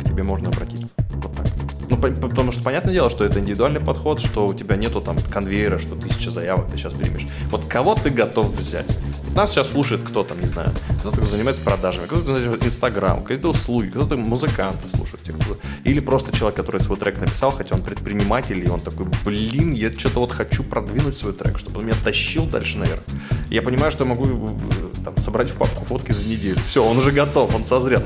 к 0.00 0.04
тебе 0.04 0.22
можно 0.22 0.48
обратиться? 0.50 0.92
Вот 1.14 1.34
так. 1.34 1.46
Ну, 1.90 1.96
по- 1.96 2.08
по- 2.10 2.28
потому 2.28 2.52
что 2.52 2.62
понятное 2.62 2.92
дело, 2.92 3.08
что 3.08 3.24
это 3.24 3.40
индивидуальный 3.40 3.80
подход, 3.80 4.20
что 4.20 4.46
у 4.46 4.52
тебя 4.52 4.76
нету 4.76 5.00
там 5.00 5.16
конвейера, 5.32 5.78
что 5.78 5.94
тысяча 5.94 6.30
заявок 6.30 6.70
ты 6.70 6.76
сейчас 6.76 6.92
примешь. 6.92 7.26
Вот 7.50 7.64
кого 7.64 7.94
ты 7.94 8.10
готов 8.10 8.54
взять? 8.54 8.86
Вот 9.24 9.34
нас 9.34 9.50
сейчас 9.52 9.70
слушает 9.70 10.02
кто 10.02 10.22
там, 10.22 10.38
не 10.40 10.46
знаю, 10.46 10.70
кто-то 11.00 11.24
занимается 11.24 11.62
продажами, 11.62 12.04
кто-то 12.04 12.38
занимается 12.38 12.66
Инстаграм, 12.66 13.22
какие-то 13.22 13.48
услуги, 13.48 13.88
кто-то 13.88 14.16
музыканты 14.16 14.86
слушают. 14.88 15.22
кто- 15.22 15.56
Или 15.84 16.00
просто 16.00 16.36
человек, 16.36 16.56
который 16.56 16.80
свой 16.82 16.98
трек 16.98 17.18
написал, 17.20 17.52
хотя 17.52 17.74
он 17.74 17.82
предприниматель, 17.82 18.62
и 18.62 18.68
он 18.68 18.80
такой, 18.80 19.06
блин, 19.24 19.72
я 19.72 19.90
что-то 19.90 20.20
вот 20.20 20.32
хочу 20.32 20.64
продвинуть 20.64 21.16
свой 21.16 21.32
трек, 21.32 21.58
чтобы 21.58 21.78
он 21.80 21.86
меня 21.86 21.96
тащил 22.04 22.44
дальше 22.46 22.76
наверх. 22.76 23.00
Я 23.50 23.62
понимаю, 23.62 23.90
что 23.92 24.04
я 24.04 24.10
могу 24.10 24.26
э, 24.26 25.02
там, 25.04 25.16
собрать 25.16 25.48
в 25.50 25.56
папку 25.56 25.84
фотки 25.84 26.12
за 26.12 26.26
неделю. 26.28 26.58
Все, 26.66 26.84
он 26.84 26.98
уже 26.98 27.10
готов, 27.12 27.54
он 27.54 27.64
созрел. 27.64 28.02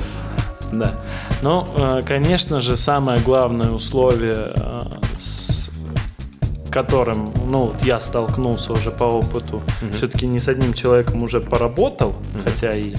Да. 0.71 0.95
Ну, 1.41 1.67
э, 1.75 2.01
конечно 2.05 2.61
же, 2.61 2.75
самое 2.77 3.19
главное 3.19 3.69
условие, 3.71 4.53
э, 4.55 4.79
с 5.19 5.69
которым, 6.71 7.31
ну, 7.45 7.65
вот 7.65 7.83
я 7.83 7.99
столкнулся 7.99 8.73
уже 8.73 8.89
по 8.89 9.03
опыту, 9.03 9.61
все-таки 9.95 10.25
не 10.27 10.39
с 10.39 10.47
одним 10.47 10.73
человеком 10.73 11.21
уже 11.23 11.39
поработал, 11.41 12.15
хотя 12.43 12.75
и 12.75 12.95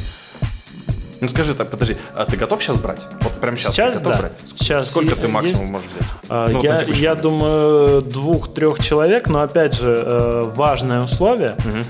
Ну 1.20 1.28
скажи 1.28 1.54
так, 1.54 1.70
подожди, 1.70 1.96
а 2.14 2.26
ты 2.26 2.36
готов 2.36 2.62
сейчас 2.62 2.76
брать? 2.76 3.00
Вот 3.22 3.32
прямо 3.40 3.56
сейчас, 3.56 3.74
Сейчас, 3.74 3.96
ты 3.98 4.04
готов 4.04 4.12
да. 4.12 4.18
брать? 4.18 4.32
Сейчас 4.56 4.90
Сколько 4.90 5.14
е- 5.14 5.16
ты 5.22 5.28
максимум 5.28 5.60
есть. 5.62 5.72
можешь 5.72 5.86
взять? 5.96 6.08
А, 6.28 6.48
Ну, 6.48 6.54
вот 6.56 6.64
я, 6.64 6.78
текущий 6.78 7.02
я 7.02 7.08
момент. 7.10 7.22
думаю, 7.22 8.02
двух-трех 8.02 8.78
человек, 8.84 9.28
но 9.28 9.40
опять 9.40 9.74
же, 9.74 10.42
важное 10.54 11.00
условие 11.02 11.56
э, 11.64 11.82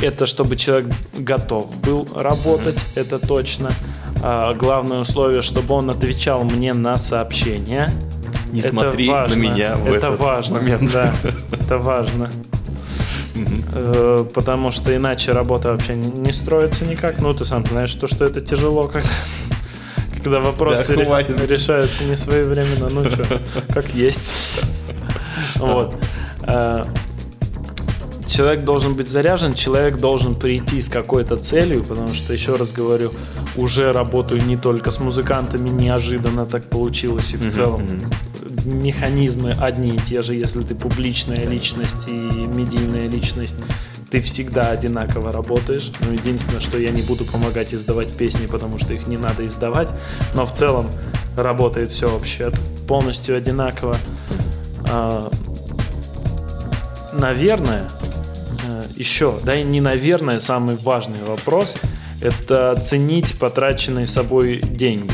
это 0.00 0.26
чтобы 0.26 0.56
человек 0.56 0.92
готов 1.16 1.74
был 1.80 2.08
работать, 2.14 2.78
это 2.94 3.18
точно. 3.18 3.70
А, 4.22 4.54
Главное 4.54 5.00
условие, 5.00 5.42
чтобы 5.42 5.74
он 5.74 5.90
отвечал 5.90 6.42
мне 6.44 6.72
на 6.74 6.96
сообщения. 6.96 7.92
Не 8.52 8.60
Это 8.60 8.70
смотри 8.70 9.08
важно. 9.08 9.36
на 9.36 9.40
меня 9.40 9.74
в 9.76 9.86
это 9.86 10.08
этот 10.08 10.20
важно, 10.20 10.58
момент. 10.58 10.92
Да, 10.92 11.14
это 11.52 11.78
важно. 11.78 12.30
Э, 13.72 14.24
Потому 14.34 14.70
что 14.72 14.94
иначе 14.94 15.32
работа 15.32 15.68
вообще 15.70 15.94
не 15.94 16.32
строится 16.32 16.84
никак. 16.84 17.20
Ну, 17.20 17.32
ты 17.32 17.44
сам 17.44 17.64
знаешь, 17.64 17.94
то, 17.94 18.08
что 18.08 18.24
это 18.24 18.40
тяжело, 18.40 18.88
когда, 18.88 19.08
когда 20.16 20.40
вопросы 20.40 20.96
Да, 20.96 21.04
хватит. 21.04 21.46
решаются 21.46 22.02
не 22.04 22.16
своевременно. 22.16 22.88
Ну 22.90 23.08
что, 23.08 23.24
как 23.72 23.94
есть. 23.94 24.62
Вот. 25.56 25.94
Человек 28.30 28.62
должен 28.62 28.94
быть 28.94 29.08
заряжен, 29.08 29.54
человек 29.54 29.96
должен 29.96 30.36
прийти 30.36 30.80
с 30.80 30.88
какой-то 30.88 31.36
целью, 31.36 31.82
потому 31.82 32.14
что, 32.14 32.32
еще 32.32 32.54
раз 32.54 32.70
говорю, 32.70 33.12
уже 33.56 33.92
работаю 33.92 34.40
не 34.46 34.56
только 34.56 34.92
с 34.92 35.00
музыкантами, 35.00 35.68
неожиданно 35.68 36.46
так 36.46 36.70
получилось, 36.70 37.34
и 37.34 37.36
в 37.36 37.50
целом 37.52 37.88
механизмы 38.64 39.56
одни 39.60 39.96
и 39.96 39.98
те 39.98 40.22
же, 40.22 40.36
если 40.36 40.62
ты 40.62 40.76
публичная 40.76 41.44
личность 41.44 42.06
и 42.06 42.12
медийная 42.12 43.08
личность, 43.08 43.56
ты 44.12 44.20
всегда 44.20 44.70
одинаково 44.70 45.32
работаешь. 45.32 45.90
Ну, 46.00 46.12
единственное, 46.12 46.60
что 46.60 46.78
я 46.78 46.92
не 46.92 47.02
буду 47.02 47.24
помогать 47.24 47.74
издавать 47.74 48.16
песни, 48.16 48.46
потому 48.46 48.78
что 48.78 48.94
их 48.94 49.08
не 49.08 49.16
надо 49.16 49.44
издавать, 49.44 49.88
но 50.34 50.44
в 50.44 50.54
целом 50.54 50.88
работает 51.36 51.90
все 51.90 52.08
вообще 52.08 52.52
полностью 52.86 53.36
одинаково. 53.36 53.96
А, 54.88 55.28
наверное, 57.12 57.88
еще, 59.00 59.40
да 59.42 59.56
и 59.56 59.64
не 59.64 59.80
наверное, 59.80 60.38
самый 60.40 60.76
важный 60.76 61.22
вопрос– 61.24 61.76
это 62.20 62.80
ценить 62.84 63.38
потраченные 63.38 64.06
собой 64.06 64.60
деньги 64.60 65.10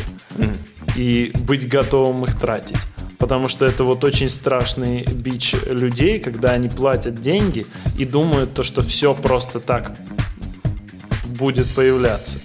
и 0.96 1.30
быть 1.34 1.68
готовым 1.68 2.24
их 2.24 2.38
тратить. 2.38 2.78
Потому 3.18 3.48
что 3.48 3.64
это 3.64 3.84
вот 3.84 4.04
очень 4.04 4.28
страшный 4.28 5.04
бич 5.04 5.54
людей, 5.66 6.18
когда 6.18 6.50
они 6.50 6.68
платят 6.68 7.14
деньги 7.14 7.64
и 7.96 8.04
думают 8.04 8.54
то, 8.54 8.62
что 8.62 8.82
все 8.82 9.14
просто 9.14 9.60
так 9.60 9.92
будет 11.38 11.68
появляться. 11.74 12.38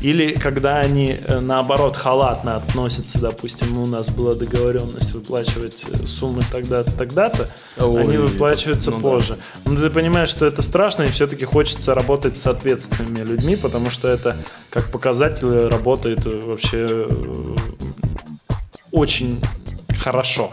Или 0.00 0.32
когда 0.32 0.78
они 0.78 1.18
э, 1.20 1.40
наоборот 1.40 1.96
халатно 1.96 2.56
относятся, 2.56 3.18
допустим, 3.18 3.78
у 3.78 3.86
нас 3.86 4.08
была 4.08 4.34
договоренность 4.34 5.12
выплачивать 5.12 5.84
э, 5.90 6.06
суммы 6.06 6.44
тогда-то, 6.52 6.92
тогда-то, 6.92 7.50
Ой, 7.78 8.02
они 8.02 8.16
выплачиваются 8.18 8.90
ну 8.90 8.98
да. 8.98 9.02
позже. 9.02 9.38
Но 9.64 9.76
ты 9.76 9.90
понимаешь, 9.90 10.28
что 10.28 10.46
это 10.46 10.62
страшно, 10.62 11.02
и 11.04 11.08
все-таки 11.08 11.44
хочется 11.44 11.94
работать 11.94 12.36
с 12.36 12.46
ответственными 12.46 13.24
людьми, 13.24 13.56
потому 13.56 13.90
что 13.90 14.08
это 14.08 14.36
как 14.70 14.90
показатель 14.92 15.66
работает 15.68 16.24
э, 16.26 16.40
вообще 16.44 17.06
очень 18.92 19.40
хорошо 19.98 20.52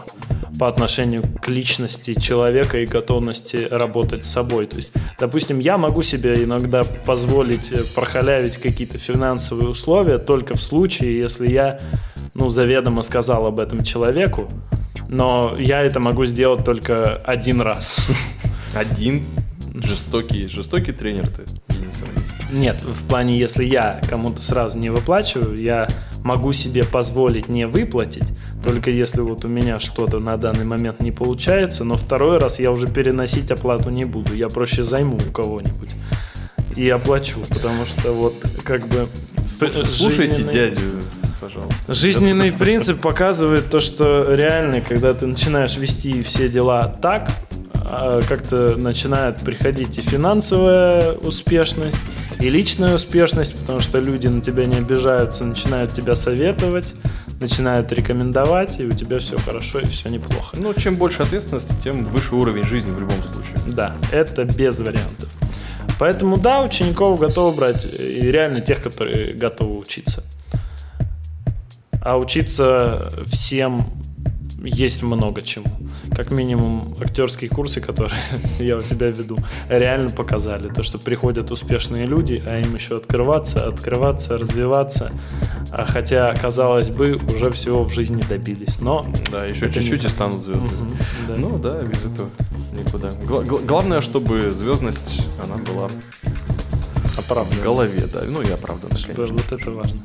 по 0.58 0.68
отношению 0.68 1.22
к 1.42 1.48
личности 1.48 2.14
человека 2.14 2.78
и 2.80 2.86
готовности 2.86 3.68
работать 3.70 4.24
с 4.24 4.30
собой. 4.30 4.66
То 4.66 4.76
есть, 4.76 4.92
допустим, 5.18 5.58
я 5.58 5.78
могу 5.78 6.02
себе 6.02 6.44
иногда 6.44 6.84
позволить 6.84 7.72
э, 7.72 7.82
прохалявить 7.94 8.56
какие-то 8.56 8.98
финансовые 8.98 9.68
условия 9.68 10.18
только 10.18 10.54
в 10.54 10.60
случае, 10.60 11.18
если 11.18 11.48
я, 11.48 11.80
ну, 12.34 12.50
заведомо 12.50 13.02
сказал 13.02 13.46
об 13.46 13.60
этом 13.60 13.82
человеку, 13.84 14.48
но 15.08 15.56
я 15.58 15.82
это 15.82 16.00
могу 16.00 16.24
сделать 16.24 16.64
только 16.64 17.16
один 17.16 17.60
раз. 17.60 18.10
Один 18.74 19.24
жестокий, 19.74 20.48
жестокий 20.48 20.92
тренер 20.92 21.28
ты, 21.28 21.44
Денис. 21.72 22.02
Нет, 22.50 22.80
в 22.82 23.06
плане, 23.08 23.38
если 23.38 23.64
я 23.64 24.00
кому-то 24.08 24.42
сразу 24.42 24.78
не 24.78 24.90
выплачиваю, 24.90 25.60
я 25.60 25.88
могу 26.22 26.52
себе 26.52 26.84
позволить 26.84 27.48
не 27.48 27.66
выплатить, 27.66 28.28
только 28.66 28.90
если 28.90 29.20
вот 29.20 29.44
у 29.44 29.48
меня 29.48 29.78
что-то 29.78 30.18
на 30.18 30.36
данный 30.36 30.64
момент 30.64 30.98
не 30.98 31.12
получается, 31.12 31.84
но 31.84 31.94
второй 31.94 32.38
раз 32.38 32.58
я 32.58 32.72
уже 32.72 32.88
переносить 32.88 33.52
оплату 33.52 33.90
не 33.90 34.04
буду, 34.04 34.34
я 34.34 34.48
проще 34.48 34.82
займу 34.82 35.16
у 35.18 35.32
кого-нибудь 35.32 35.90
и 36.74 36.90
оплачу, 36.90 37.38
потому 37.48 37.86
что 37.86 38.12
вот 38.12 38.34
как 38.64 38.88
бы 38.88 39.06
Слушайте 39.46 40.34
жизненный- 40.34 40.52
дядю, 40.52 40.80
пожалуйста. 41.40 41.94
Жизненный 41.94 42.50
принцип 42.50 43.00
показывает 43.00 43.70
то, 43.70 43.78
что 43.78 44.24
реально, 44.28 44.80
когда 44.80 45.14
ты 45.14 45.26
начинаешь 45.26 45.76
вести 45.76 46.22
все 46.24 46.48
дела 46.48 46.88
так, 47.00 47.30
а, 47.74 48.20
как-то 48.28 48.74
начинает 48.76 49.36
приходить 49.42 49.96
и 49.98 50.02
финансовая 50.02 51.12
успешность, 51.12 51.98
и 52.40 52.50
личная 52.50 52.96
успешность, 52.96 53.56
потому 53.56 53.78
что 53.78 54.00
люди 54.00 54.26
на 54.26 54.40
тебя 54.40 54.66
не 54.66 54.76
обижаются, 54.76 55.44
начинают 55.44 55.94
тебя 55.94 56.16
советовать, 56.16 56.94
начинают 57.40 57.92
рекомендовать, 57.92 58.80
и 58.80 58.84
у 58.84 58.92
тебя 58.92 59.18
все 59.18 59.38
хорошо 59.38 59.80
и 59.80 59.86
все 59.86 60.08
неплохо. 60.08 60.56
Ну, 60.58 60.72
чем 60.74 60.96
больше 60.96 61.22
ответственности, 61.22 61.74
тем 61.82 62.04
выше 62.04 62.34
уровень 62.34 62.64
жизни 62.64 62.90
в 62.90 63.00
любом 63.00 63.22
случае. 63.22 63.58
Да, 63.66 63.96
это 64.12 64.44
без 64.44 64.78
вариантов. 64.78 65.30
Поэтому 65.98 66.36
да, 66.36 66.62
учеников 66.62 67.18
готовы 67.18 67.56
брать, 67.56 67.84
и 67.84 68.30
реально 68.30 68.60
тех, 68.60 68.82
которые 68.82 69.34
готовы 69.34 69.78
учиться. 69.78 70.22
А 72.02 72.16
учиться 72.16 73.08
всем 73.26 73.86
есть 74.62 75.02
много 75.02 75.42
чему. 75.42 75.66
Как 76.16 76.30
минимум, 76.30 76.96
актерские 76.98 77.50
курсы, 77.50 77.82
которые 77.82 78.18
я 78.58 78.78
у 78.78 78.82
тебя 78.82 79.08
веду, 79.10 79.36
реально 79.68 80.08
показали. 80.08 80.68
То, 80.70 80.82
что 80.82 80.98
приходят 80.98 81.50
успешные 81.50 82.06
люди, 82.06 82.40
а 82.46 82.58
им 82.58 82.74
еще 82.74 82.96
открываться, 82.96 83.66
открываться, 83.68 84.38
развиваться. 84.38 85.12
А 85.70 85.84
хотя, 85.84 86.32
казалось 86.34 86.88
бы, 86.88 87.20
уже 87.34 87.50
всего 87.50 87.84
в 87.84 87.92
жизни 87.92 88.24
добились. 88.26 88.80
Но 88.80 89.06
Да, 89.30 89.44
еще 89.44 89.70
чуть-чуть 89.70 90.02
не 90.02 90.06
и 90.06 90.10
станут 90.10 90.42
звездами. 90.42 90.70
Мгм, 90.70 90.96
да. 91.28 91.34
Ну 91.36 91.58
да, 91.58 91.82
без 91.82 92.06
этого 92.06 92.30
никуда. 92.72 93.10
Гла- 93.26 93.42
гла- 93.44 93.60
главное, 93.60 94.00
чтобы 94.00 94.48
звездность, 94.50 95.20
она 95.42 95.56
была 95.56 95.88
в 95.88 97.62
голове, 97.62 98.06
да. 98.12 98.22
Ну 98.26 98.40
и 98.40 98.50
оправдана, 98.50 98.94
конечно. 98.94 99.34
вот 99.34 99.52
это 99.52 99.70
важно. 99.70 99.98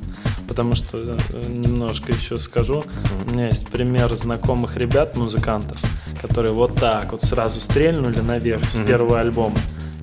Потому 0.51 0.75
что 0.75 0.97
э, 0.97 1.15
немножко 1.47 2.11
еще 2.11 2.35
скажу. 2.35 2.83
У 3.25 3.31
меня 3.31 3.47
есть 3.47 3.69
пример 3.69 4.13
знакомых 4.17 4.75
ребят, 4.75 5.15
музыкантов, 5.15 5.77
которые 6.21 6.53
вот 6.53 6.75
так 6.75 7.13
вот 7.13 7.21
сразу 7.21 7.61
стрельнули 7.61 8.19
наверх 8.19 8.69
с 8.69 8.77
первого 8.79 9.21
альбома. 9.21 9.55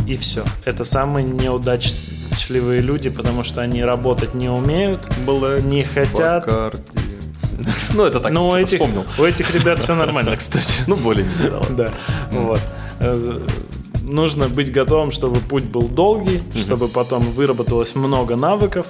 И 0.07 0.17
все. 0.17 0.45
Это 0.65 0.85
самые 0.85 1.27
неудачливые 1.27 2.81
люди, 2.81 3.11
потому 3.11 3.45
что 3.45 3.61
они 3.61 3.85
работать 3.85 4.33
не 4.33 4.49
умеют, 4.49 5.03
Блэк 5.27 5.61
не 5.61 5.83
хотят. 5.83 6.47
Бакарди. 6.47 6.81
Ну, 7.93 8.05
это 8.05 8.19
так, 8.21 8.33
Но 8.33 8.47
у 8.47 8.53
что-то 8.53 8.63
этих, 8.63 8.79
вспомнил. 8.79 9.05
у 9.19 9.25
этих 9.25 9.55
ребят 9.55 9.83
все 9.83 9.95
нормально, 9.95 10.35
кстати. 10.39 10.85
Ну, 10.87 10.97
более-менее, 10.97 11.61
да. 11.77 11.91
вот. 12.33 12.61
Э, 13.01 13.39
Нужно 14.03 14.49
быть 14.49 14.73
готовым, 14.73 15.11
чтобы 15.11 15.41
путь 15.41 15.65
был 15.65 15.83
долгий, 15.83 16.41
чтобы 16.57 16.89
потом 16.89 17.25
выработалось 17.25 17.95
много 17.95 18.37
навыков, 18.37 18.87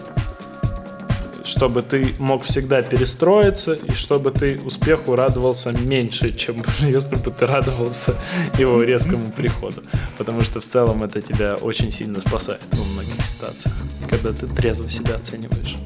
чтобы 1.48 1.82
ты 1.82 2.14
мог 2.18 2.44
всегда 2.44 2.82
перестроиться, 2.82 3.72
и 3.72 3.92
чтобы 3.92 4.30
ты 4.30 4.58
успеху 4.64 5.16
радовался 5.16 5.72
меньше, 5.72 6.32
чем 6.32 6.62
если 6.80 7.16
бы 7.16 7.30
ты 7.30 7.46
радовался 7.46 8.14
его 8.58 8.82
резкому 8.82 9.30
приходу. 9.30 9.82
Потому 10.16 10.42
что 10.42 10.60
в 10.60 10.66
целом 10.66 11.02
это 11.02 11.20
тебя 11.20 11.54
очень 11.54 11.90
сильно 11.90 12.20
спасает 12.20 12.60
во 12.72 12.84
многих 12.84 13.24
ситуациях, 13.24 13.74
когда 14.08 14.32
ты 14.32 14.46
трезво 14.46 14.88
себя 14.88 15.14
оцениваешь. 15.14 15.76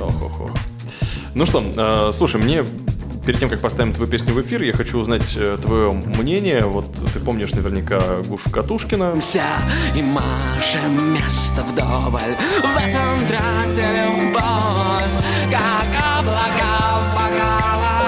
Ох, 0.00 0.22
ох, 0.22 0.40
ох. 0.40 0.50
Ну 1.34 1.46
что, 1.46 1.62
э, 1.62 2.12
слушай, 2.12 2.40
мне 2.40 2.64
перед 3.24 3.40
тем, 3.40 3.48
как 3.48 3.60
поставим 3.60 3.92
твою 3.92 4.10
песню 4.10 4.34
в 4.34 4.40
эфир, 4.40 4.62
я 4.62 4.72
хочу 4.72 4.98
узнать 4.98 5.34
э, 5.36 5.56
твое 5.60 5.90
мнение. 5.90 6.64
Вот 6.64 6.86
ты 7.12 7.20
помнишь 7.20 7.52
наверняка 7.52 8.22
Гушу 8.26 8.50
Катушкина. 8.50 9.14
И 9.94 10.02
машем 10.02 11.14
место 11.14 11.62
вдоволь 11.62 12.20
В 12.60 12.76
этом 12.76 13.26
тракте 13.28 13.84
любовь 14.04 15.12
Как 15.50 16.18
облака 16.18 17.00
в 17.00 17.14
бокалах 17.14 18.01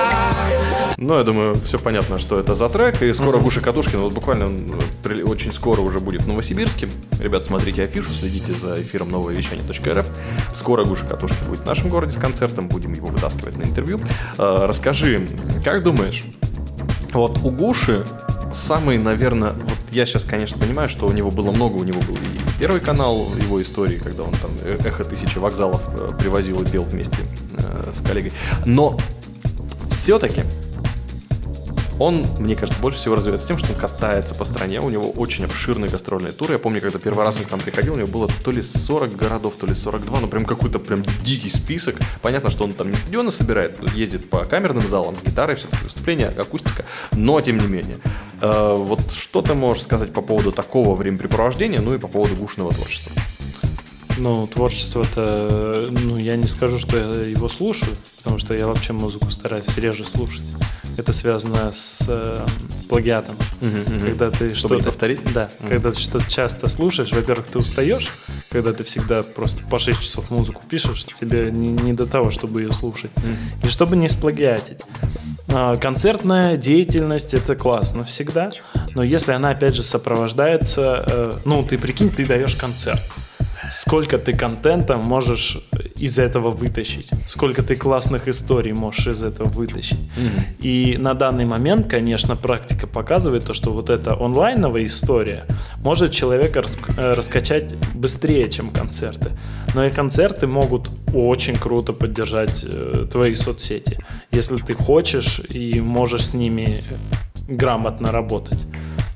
Ну, 1.07 1.19
я 1.19 1.23
думаю, 1.23 1.55
все 1.57 1.79
понятно, 1.79 2.19
что 2.19 2.39
это 2.41 2.55
за 2.55 2.71
трек. 2.71 3.03
И 3.03 3.13
скоро 3.13 3.39
Гуша 3.39 3.61
Катушкина, 3.61 4.01
вот 4.05 4.15
буквально 4.15 4.47
он, 4.47 4.81
э, 5.05 5.23
очень 5.23 5.53
скоро 5.53 5.83
уже 5.83 6.01
будет 6.01 6.23
в 6.23 6.27
Новосибирске. 6.27 6.89
Ребят, 7.21 7.45
смотрите 7.45 7.83
афишу, 7.83 8.11
следите 8.11 8.55
за 8.55 8.81
эфиром 8.81 9.11
новое 9.11 9.35
вещание.рф. 9.35 10.07
Скоро 10.55 10.87
Гуша 10.87 11.05
Катушкин 11.05 11.47
будет 11.47 11.61
в 11.61 11.67
нашем 11.67 11.91
городе 11.91 12.13
с 12.13 12.17
концертом, 12.17 12.69
будем 12.69 12.95
его 12.95 13.09
вытаскивать 13.09 13.55
на 13.59 13.65
интервью. 13.65 14.01
Э, 14.39 14.65
Расскажи, 14.67 15.29
как 15.63 15.83
думаешь, 15.83 16.25
вот 17.13 17.37
у 17.45 17.51
Гуши 17.51 18.07
самый, 18.51 18.97
наверное, 18.97 19.53
вот 19.53 19.77
я 19.91 20.07
сейчас, 20.07 20.25
конечно, 20.25 20.59
понимаю, 20.59 20.89
что 20.89 21.07
у 21.07 21.13
него 21.13 21.31
было 21.31 21.51
много, 21.51 21.77
у 21.77 21.85
него 21.85 22.01
был 22.01 22.15
и 22.15 22.59
первый 22.59 22.81
канал 22.81 23.27
его 23.43 23.61
истории, 23.61 23.99
когда 23.99 24.23
он 24.23 24.33
там 24.41 24.53
э- 24.63 24.79
эхо 24.83 25.05
тысячи 25.05 25.37
вокзалов 25.37 26.17
привозил 26.19 26.63
и 26.63 26.67
пел 26.67 26.85
вместе 26.85 27.19
с 27.95 28.01
коллегой. 28.07 28.33
Но 28.65 28.97
все-таки 29.91 30.45
Он, 32.01 32.27
мне 32.39 32.57
кажется, 32.57 32.81
больше 32.81 32.99
всего 32.99 33.15
развивается 33.15 33.47
тем, 33.47 33.57
что 33.57 33.73
он 33.73 33.79
катается 33.79 34.35
по 34.35 34.45
стране, 34.45 34.81
у 34.81 34.91
него 34.91 35.11
очень 35.11 35.45
обширный 35.45 35.89
гастрольный 35.89 36.33
тур. 36.33 36.51
Я 36.51 36.59
помню, 36.59 36.81
когда 36.81 36.99
первый 36.99 37.25
раз 37.25 37.37
он 37.37 37.45
к 37.45 37.51
нам 37.51 37.61
приходил, 37.61 37.95
у 37.95 37.97
него 37.97 38.09
было 38.09 38.29
то 38.45 38.51
ли 38.51 38.63
40 38.63 39.15
городов, 39.15 39.55
то 39.59 39.67
ли 39.67 39.75
42, 39.75 40.21
ну 40.21 40.27
прям 40.27 40.45
какой-то 40.45 40.79
прям 40.79 41.05
дикий 41.23 41.49
список. 41.49 41.97
Понятно, 42.21 42.51
что 42.51 42.65
он 42.65 42.73
там 42.73 42.91
не 42.91 42.97
стадионы 42.97 43.31
собирает, 43.31 43.79
ездит 43.95 44.29
по 44.29 44.45
камерным 44.45 44.87
залам 44.89 45.17
с 45.17 45.23
гитарой, 45.23 45.57
все-таки 45.57 45.85
выступление, 45.85 46.29
акустика, 46.29 46.85
но 47.13 47.41
тем 47.41 47.59
не 47.59 47.67
менее. 47.67 47.99
Э, 48.41 48.75
вот 48.77 49.13
что 49.13 49.41
ты 49.41 49.55
можешь 49.55 49.85
сказать 49.85 50.13
по 50.13 50.21
поводу 50.21 50.51
такого 50.51 50.97
времяпрепровождения, 50.97 51.81
ну 51.81 51.95
и 51.95 51.99
по 51.99 52.09
поводу 52.09 52.35
гушного 52.35 52.73
творчества? 52.73 53.13
Ну, 54.17 54.47
творчество-то, 54.47 55.89
ну, 55.91 56.17
я 56.17 56.37
не 56.37 56.47
скажу, 56.47 56.79
что 56.79 56.97
я 56.97 57.07
его 57.23 57.49
слушаю, 57.49 57.97
потому 58.19 58.39
что 58.39 58.57
я 58.57 58.67
вообще 58.67 58.93
музыку 58.93 59.31
стараюсь 59.31 59.67
реже 59.77 60.05
слушать. 60.05 60.45
Это 60.97 61.13
связано 61.13 61.73
с 61.73 62.05
э, 62.09 62.47
плагиатом. 62.89 63.37
Когда 63.61 64.31
ты 64.31 64.55
Чтобы 64.55 64.77
что-то... 64.77 64.91
повторить? 64.91 65.21
Да, 65.33 65.49
когда 65.69 65.91
ты 65.91 66.01
что-то 66.01 66.31
часто 66.31 66.69
слушаешь, 66.69 67.13
во-первых, 67.13 67.47
ты 67.47 67.59
устаешь, 67.59 68.13
когда 68.51 68.73
ты 68.73 68.85
всегда 68.85 69.23
просто 69.23 69.63
по 69.65 69.79
6 69.79 70.01
часов 70.01 70.31
музыку 70.31 70.63
пишешь, 70.69 71.05
тебе 71.05 71.51
не, 71.51 71.69
не 71.69 71.93
до 71.93 72.07
того, 72.07 72.31
чтобы 72.31 72.63
ее 72.63 72.73
слушать. 72.73 73.11
И 73.63 73.69
чтобы 73.69 73.97
не 73.97 74.09
сплагиатить. 74.09 74.81
А, 75.49 75.77
Концертная 75.77 76.57
деятельность 76.57 77.35
это 77.35 77.55
классно 77.55 78.05
всегда, 78.05 78.51
но 78.95 79.03
если 79.03 79.33
она 79.33 79.51
опять 79.51 79.75
же 79.75 79.83
сопровождается, 79.83 81.05
э, 81.07 81.33
ну 81.45 81.65
ты 81.65 81.79
прикинь, 81.79 82.11
ты 82.11 82.25
даешь 82.25 82.55
концерт, 82.55 83.03
сколько 83.73 84.19
ты 84.19 84.37
контента 84.37 84.97
можешь 84.97 85.59
из 86.05 86.19
этого 86.19 86.51
вытащить, 86.51 87.09
сколько 87.27 87.63
ты 87.63 87.77
классных 87.77 88.29
историй 88.29 88.73
можешь 88.73 89.07
из 89.07 89.25
этого 89.25 89.49
вытащить. 89.49 89.99
И 90.61 90.97
на 90.99 91.15
данный 91.15 91.47
момент, 91.47 91.89
конечно, 91.89 92.37
практика 92.37 92.87
показывает 92.87 93.47
то, 93.47 93.55
что 93.55 93.71
вот 93.73 93.89
эта 93.89 94.13
онлайновая 94.13 94.85
история 94.85 95.45
может 95.83 96.13
человека 96.13 96.61
раск- 96.61 96.95
э, 96.99 97.15
раскачать 97.15 97.75
быстрее, 97.95 98.51
чем 98.51 98.71
концерты. 98.71 99.31
Но 99.75 99.87
и 99.87 99.91
концерты 99.91 100.47
могут 100.47 100.91
очень 101.15 101.57
круто 101.57 101.95
поддержать 101.95 102.65
э, 102.65 103.07
твои 103.11 103.35
соцсети, 103.35 103.99
если 104.31 104.59
ты 104.59 104.75
хочешь 104.75 105.41
и 105.49 105.81
можешь 105.81 106.27
с 106.27 106.35
ними 106.35 106.85
грамотно 107.49 108.13
работать. 108.13 108.67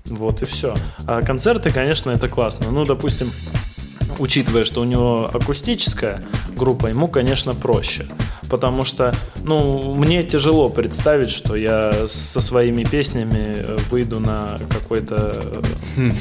Вот 0.07 0.41
и 0.41 0.45
все. 0.47 0.75
А 1.07 1.21
концерты, 1.21 1.71
конечно, 1.71 2.11
это 2.13 2.29
классно. 2.29 2.71
Ну, 2.71 2.85
допустим, 2.87 3.31
учитывая, 4.19 4.65
что 4.65 4.81
у 4.81 4.85
него 4.85 5.31
акустическая 5.33 6.23
группа, 6.57 6.87
ему, 6.89 7.09
конечно, 7.09 7.55
проще. 7.55 8.07
Потому 8.51 8.85
что, 8.85 9.15
ну, 9.45 9.95
мне 9.95 10.23
тяжело 10.23 10.71
представить, 10.71 11.31
что 11.31 11.55
я 11.55 12.09
со 12.09 12.41
своими 12.41 12.83
песнями 12.83 13.55
э, 13.59 13.79
выйду 13.91 14.21
на 14.21 14.59
какой-то 14.71 15.63
э, 15.97 16.13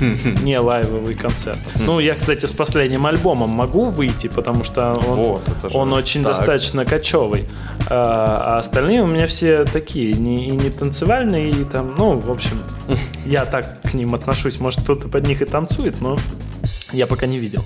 не 0.41 0.59
лайвовый 0.59 1.15
концерт. 1.15 1.59
Ну, 1.85 1.99
я, 1.99 2.15
кстати, 2.15 2.45
с 2.45 2.51
последним 2.51 3.05
альбомом 3.05 3.49
могу 3.49 3.85
выйти, 3.85 4.27
потому 4.27 4.65
что 4.65 4.93
он, 5.07 5.15
Вот, 5.15 5.41
он 5.73 5.93
очень 5.93 6.21
так. 6.23 6.33
достаточно 6.33 6.83
кочевый. 6.83 7.47
А, 7.89 8.55
а 8.55 8.57
остальные 8.57 9.03
у 9.03 9.07
меня 9.07 9.27
все 9.27 9.63
такие, 9.63 10.13
не, 10.13 10.49
и 10.49 10.51
не 10.51 10.69
танцевальные, 10.69 11.51
и 11.51 11.63
там, 11.63 11.95
ну, 11.97 12.19
в 12.19 12.29
общем, 12.29 12.59
я 13.25 13.45
так 13.45 13.81
к 13.83 13.93
ним 13.93 14.13
отношусь. 14.15 14.59
Может, 14.59 14.81
кто-то 14.81 15.07
под 15.07 15.25
них 15.27 15.41
и 15.41 15.45
танцует, 15.45 16.01
но 16.01 16.17
я 16.93 17.07
пока 17.07 17.25
не 17.27 17.39
видел. 17.39 17.63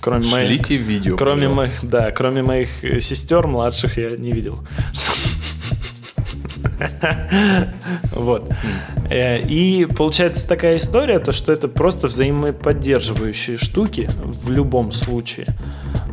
Кроме 0.00 0.26
моих, 0.28 0.48
Шлите 0.48 0.76
видео. 0.76 1.16
кроме 1.16 1.48
пожалуйста. 1.48 1.56
моих, 1.56 1.90
да, 1.90 2.10
кроме 2.10 2.42
моих 2.42 2.84
э, 2.84 3.00
сестер 3.00 3.46
младших 3.46 3.98
я 3.98 4.10
не 4.10 4.32
видел. 4.32 4.58
Вот. 8.12 8.50
Э, 9.14 9.38
И 9.38 9.86
получается 9.86 10.48
такая 10.48 10.78
история, 10.78 11.20
то 11.20 11.30
что 11.30 11.52
это 11.52 11.68
просто 11.68 12.08
взаимоподдерживающие 12.08 13.58
штуки 13.58 14.10
в 14.42 14.50
любом 14.50 14.90
случае. 14.90 15.46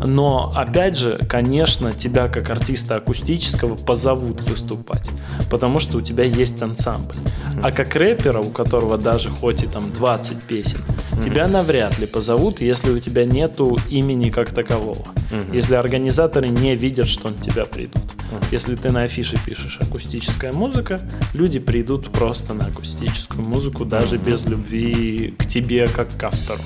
Но, 0.06 0.52
опять 0.54 0.98
же, 0.98 1.20
конечно, 1.30 1.94
тебя 1.94 2.28
как 2.28 2.50
артиста 2.50 2.96
акустического 2.98 3.76
позовут 3.76 4.42
выступать, 4.42 5.10
потому 5.50 5.80
что 5.80 5.98
у 5.98 6.02
тебя 6.02 6.24
есть 6.24 6.62
ансамбль. 6.62 7.16
А 7.62 7.72
как 7.72 7.96
рэпера, 7.96 8.40
у 8.40 8.50
которого 8.52 8.98
даже 8.98 9.30
хоть 9.30 9.64
и 9.64 9.68
там 9.68 9.92
20 9.92 10.42
песен, 10.44 10.80
тебя 11.24 11.48
навряд 11.48 12.00
ли 12.00 12.08
позовут, 12.08 12.62
если 12.62 12.92
у 12.92 13.00
тебя 13.00 13.26
нету 13.26 13.78
имени 13.90 14.30
как 14.30 14.52
такового. 14.52 15.06
Если 15.54 15.76
организаторы 15.76 16.50
не 16.50 16.76
видят, 16.76 17.08
что 17.08 17.30
на 17.30 17.36
тебя 17.36 17.66
придут. 17.66 18.04
Если 18.52 18.76
ты 18.76 18.92
на 18.92 19.04
афише 19.04 19.38
пишешь 19.46 19.78
акустическая 19.82 20.52
музыка, 20.52 21.00
люди 21.34 21.60
придут 21.60 22.12
просто 22.12 22.54
на 22.54 22.66
акустическую 22.66 22.91
музыку, 23.36 23.86
даже 23.86 24.18
без 24.18 24.46
любви 24.46 25.34
к 25.38 25.46
тебе 25.46 25.88
как 25.88 26.16
к 26.18 26.24
автору. 26.24 26.60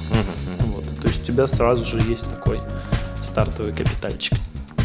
Вот. 0.60 0.84
То 1.02 1.08
есть 1.08 1.24
у 1.24 1.32
тебя 1.32 1.48
сразу 1.48 1.86
же 1.86 2.00
есть 2.10 2.30
такой 2.30 2.60
стартовый 3.22 3.74
капитальчик 3.74 4.38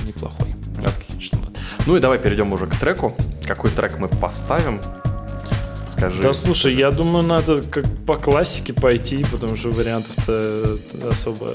неплохой. 0.07 0.55
Отлично. 0.79 1.39
Ну 1.87 1.97
и 1.97 2.01
давай 2.01 2.19
перейдем 2.19 2.53
уже 2.53 2.67
к 2.67 2.77
треку. 2.77 3.17
Какой 3.47 3.71
трек 3.71 3.99
мы 3.99 4.09
поставим? 4.09 4.81
Скажи. 5.89 6.23
Да 6.23 6.33
слушай, 6.33 6.75
я 6.75 6.91
думаю, 6.91 7.25
надо 7.25 7.63
как 7.63 7.85
по 8.07 8.17
классике 8.17 8.73
пойти, 8.73 9.25
потому 9.31 9.57
что 9.57 9.71
вариантов-то 9.71 10.79
особо 11.11 11.55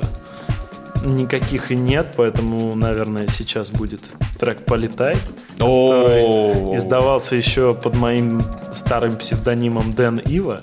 никаких 1.06 1.72
и 1.72 1.76
нет, 1.76 2.14
поэтому, 2.18 2.76
наверное, 2.76 3.28
сейчас 3.28 3.70
будет 3.70 4.04
трек 4.40 4.66
«Полетай», 4.66 5.18
который 5.54 6.76
издавался 6.76 7.36
еще 7.36 7.74
под 7.74 7.96
моим 7.96 8.44
старым 8.74 9.16
псевдонимом 9.16 9.94
Дэн 9.94 10.20
Ива. 10.20 10.62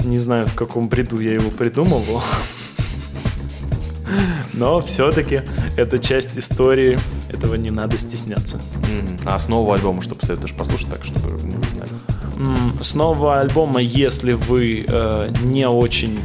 Не 0.00 0.18
знаю, 0.18 0.46
в 0.46 0.54
каком 0.54 0.88
бреду 0.88 1.20
я 1.20 1.34
его 1.34 1.50
придумывал. 1.50 2.22
Но 4.52 4.80
все-таки 4.80 5.42
это 5.76 5.98
часть 5.98 6.38
истории, 6.38 6.98
этого 7.28 7.56
не 7.56 7.70
надо 7.70 7.98
стесняться. 7.98 8.60
А 9.24 9.34
основу 9.34 9.72
альбома, 9.72 10.00
что 10.02 10.14
посоветуешь 10.14 10.54
послушать, 10.54 10.88
так, 10.90 11.04
чтобы 11.04 11.32
мы 11.32 11.38
знали. 11.38 12.82
С 12.82 12.94
нового 12.94 13.40
альбома, 13.40 13.80
если 13.80 14.32
вы 14.32 14.84
э, 14.86 15.32
не 15.42 15.66
очень, 15.66 16.18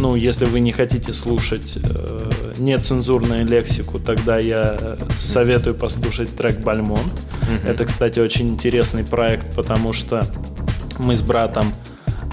ну, 0.00 0.16
если 0.16 0.46
вы 0.46 0.60
не 0.60 0.72
хотите 0.72 1.12
слушать 1.12 1.76
э, 1.76 2.30
нецензурную 2.58 3.46
лексику, 3.46 3.98
тогда 3.98 4.38
я 4.38 4.76
э, 4.78 4.96
советую 5.18 5.74
послушать 5.74 6.34
трек 6.34 6.60
«Бальмонт». 6.60 7.12
Это, 7.66 7.84
кстати, 7.84 8.18
очень 8.18 8.48
интересный 8.48 9.04
проект, 9.04 9.54
потому 9.54 9.92
что 9.92 10.24
мы 10.98 11.16
с 11.16 11.22
братом 11.22 11.74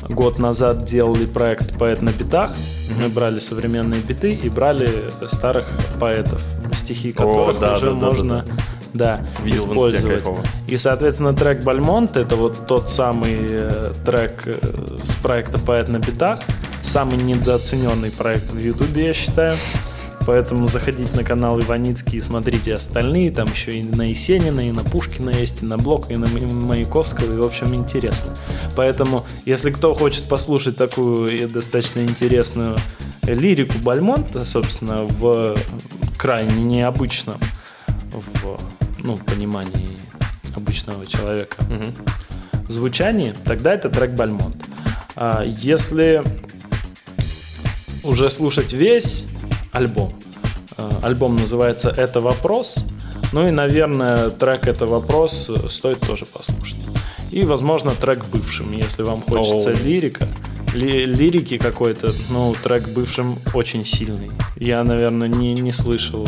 год 0.08 0.40
назад 0.40 0.86
делали 0.86 1.26
проект 1.26 1.78
«Поэт 1.78 2.02
на 2.02 2.12
битах». 2.12 2.56
Мы 3.02 3.10
брали 3.10 3.40
современные 3.40 4.02
биты 4.02 4.34
и 4.34 4.50
брали 4.50 4.90
старых 5.26 5.68
поэтов, 6.00 6.42
стихи 6.74 7.12
которых 7.12 7.60
да, 7.60 7.76
уже 7.76 7.86
да, 7.88 7.92
да, 7.92 7.98
можно 7.98 8.36
да, 8.38 8.46
Видел 8.46 8.77
в 8.94 9.48
инсте, 9.48 9.56
использовать. 9.56 10.24
И, 10.68 10.78
соответственно, 10.78 11.34
трек 11.34 11.64
«Бальмонт»— 11.64 12.18
это 12.18 12.36
вот 12.36 12.68
тот 12.68 12.90
самый 12.90 13.38
э, 13.40 13.94
трек 14.06 14.44
э, 14.46 14.58
с 15.04 15.16
проекта 15.16 15.58
«Поэт 15.58 15.88
на 15.88 16.00
битах». 16.00 16.40
Самый 16.82 17.18
недооцененный 17.18 18.12
проект 18.12 18.52
в 18.52 18.60
Ютубе, 18.60 19.08
я 19.08 19.14
считаю. 19.14 19.58
Поэтому 20.26 20.68
заходите 20.68 21.16
на 21.16 21.24
канал 21.24 21.60
Иваницкий 21.62 22.18
и 22.18 22.22
смотрите 22.22 22.74
остальные. 22.74 23.32
Там 23.32 23.48
еще 23.50 23.78
и 23.78 23.84
на 23.84 24.04
Есенина, 24.10 24.60
и 24.60 24.72
на 24.72 24.84
Пушкина 24.84 25.30
есть, 25.30 25.64
и 25.64 25.66
на 25.66 25.78
Блока, 25.78 26.14
и 26.14 26.18
на 26.18 26.28
Ма- 26.28 26.54
Маяковского. 26.54 27.34
И, 27.34 27.38
в 27.38 27.46
общем, 27.46 27.74
интересно. 27.74 28.34
Поэтому, 28.76 29.26
если 29.46 29.72
кто 29.72 29.94
хочет 29.94 30.26
послушать 30.26 30.76
такую 30.76 31.48
достаточно 31.48 32.02
интересную 32.02 32.78
лирику 33.24 33.78
Бальмонта, 33.80 34.44
собственно, 34.44 35.04
в 35.04 35.56
крайне 36.18 36.62
необычном 36.62 37.38
в 38.12 38.60
ну, 39.08 39.18
понимании 39.18 39.98
обычного 40.56 41.06
человека 41.06 41.56
звучании, 42.68 43.34
тогда 43.46 43.74
это 43.74 43.90
трек 43.90 44.12
Бальмонт. 44.12 44.58
А 45.16 45.44
если 45.46 46.22
уже 48.04 48.30
слушать 48.30 48.74
весь 48.74 49.24
альбом, 49.72 50.14
а, 50.78 51.00
альбом 51.04 51.38
называется 51.38 51.90
«Это 51.90 52.20
вопрос», 52.20 52.78
ну 53.32 53.48
и, 53.48 53.52
наверное, 53.52 54.30
трек 54.30 54.68
«Это 54.68 54.86
вопрос» 54.86 55.50
стоит 55.70 56.02
тоже 56.02 56.26
послушать. 56.26 56.80
И, 57.32 57.44
возможно, 57.44 57.92
трек 57.92 58.26
«Бывшим», 58.26 58.74
если 58.74 59.04
вам 59.04 59.22
хочется 59.22 59.70
О. 59.70 59.74
лирика, 59.74 60.28
ли- 60.74 61.06
лирики 61.06 61.58
какой-то, 61.58 62.14
ну, 62.30 62.56
трек 62.62 62.88
«Бывшим» 62.90 63.38
очень 63.54 63.86
сильный. 63.86 64.32
Я, 64.58 64.84
наверное, 64.84 65.30
не, 65.30 65.54
не 65.54 65.72
слышал 65.72 66.28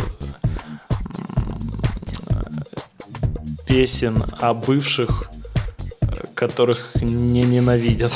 песен 3.69 4.23
о 4.39 4.55
бывших, 4.55 5.29
э, 6.01 6.07
которых 6.33 6.91
не 7.01 7.43
ненавидят. 7.43 8.11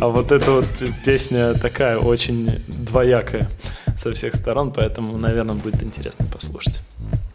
А 0.00 0.08
вот 0.08 0.32
эта 0.32 0.50
вот 0.50 0.66
песня 1.04 1.54
такая 1.54 1.96
очень 1.96 2.50
двоякая 2.66 3.48
со 3.96 4.10
всех 4.10 4.34
сторон, 4.34 4.72
поэтому, 4.72 5.16
наверное, 5.16 5.54
будет 5.54 5.82
интересно 5.82 6.26
послушать. 6.26 6.80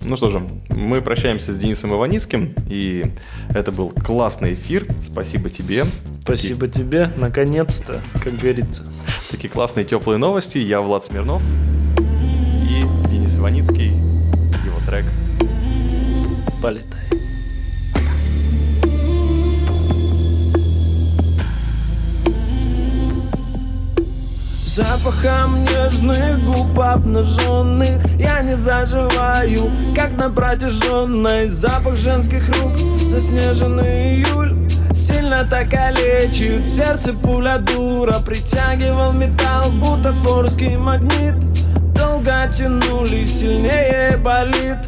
Ну 0.02 0.18
что 0.18 0.30
же, 0.30 0.46
мы 0.70 1.02
прощаемся 1.02 1.54
с 1.54 1.58
Денисом 1.58 1.94
Иваницким, 1.94 2.54
и 2.68 3.06
это 3.50 3.72
был 3.72 3.90
классный 3.90 4.54
эфир. 4.54 4.86
Спасибо 5.00 5.50
тебе. 5.50 5.86
Спасибо 6.24 6.68
тебе, 6.68 7.12
наконец-то, 7.16 8.02
как 8.22 8.36
говорится. 8.36 8.84
Такие 9.32 9.50
классные 9.50 9.86
теплые 9.86 10.18
новости. 10.18 10.58
Я 10.58 10.82
Влад 10.82 11.06
Смирнов 11.06 11.42
и 12.00 12.82
Денис 13.10 13.38
Иваницкий, 13.38 13.92
его 13.92 14.80
трек. 14.86 15.06
Полетай. 16.66 17.00
Запахом 24.66 25.64
нежных 25.64 26.44
губ 26.44 26.80
обнаженных 26.80 28.04
Я 28.20 28.42
не 28.42 28.56
заживаю, 28.56 29.72
как 29.96 30.14
на 30.14 30.32
протяженной. 30.32 31.50
Запах 31.50 31.98
женских 31.98 32.50
рук, 32.58 32.76
заснеженный 33.08 34.16
июль 34.16 34.68
Сильно 34.92 35.48
так 35.48 35.70
калечит, 35.70 36.66
сердце 36.66 37.14
пуля 37.14 37.60
дура 37.60 38.18
Притягивал 38.26 39.14
металл, 39.14 39.70
бутафорский 39.70 40.78
магнит. 40.78 41.36
Долго 41.94 42.52
тянули, 42.52 43.24
сильнее 43.24 44.18
болит 44.18 44.80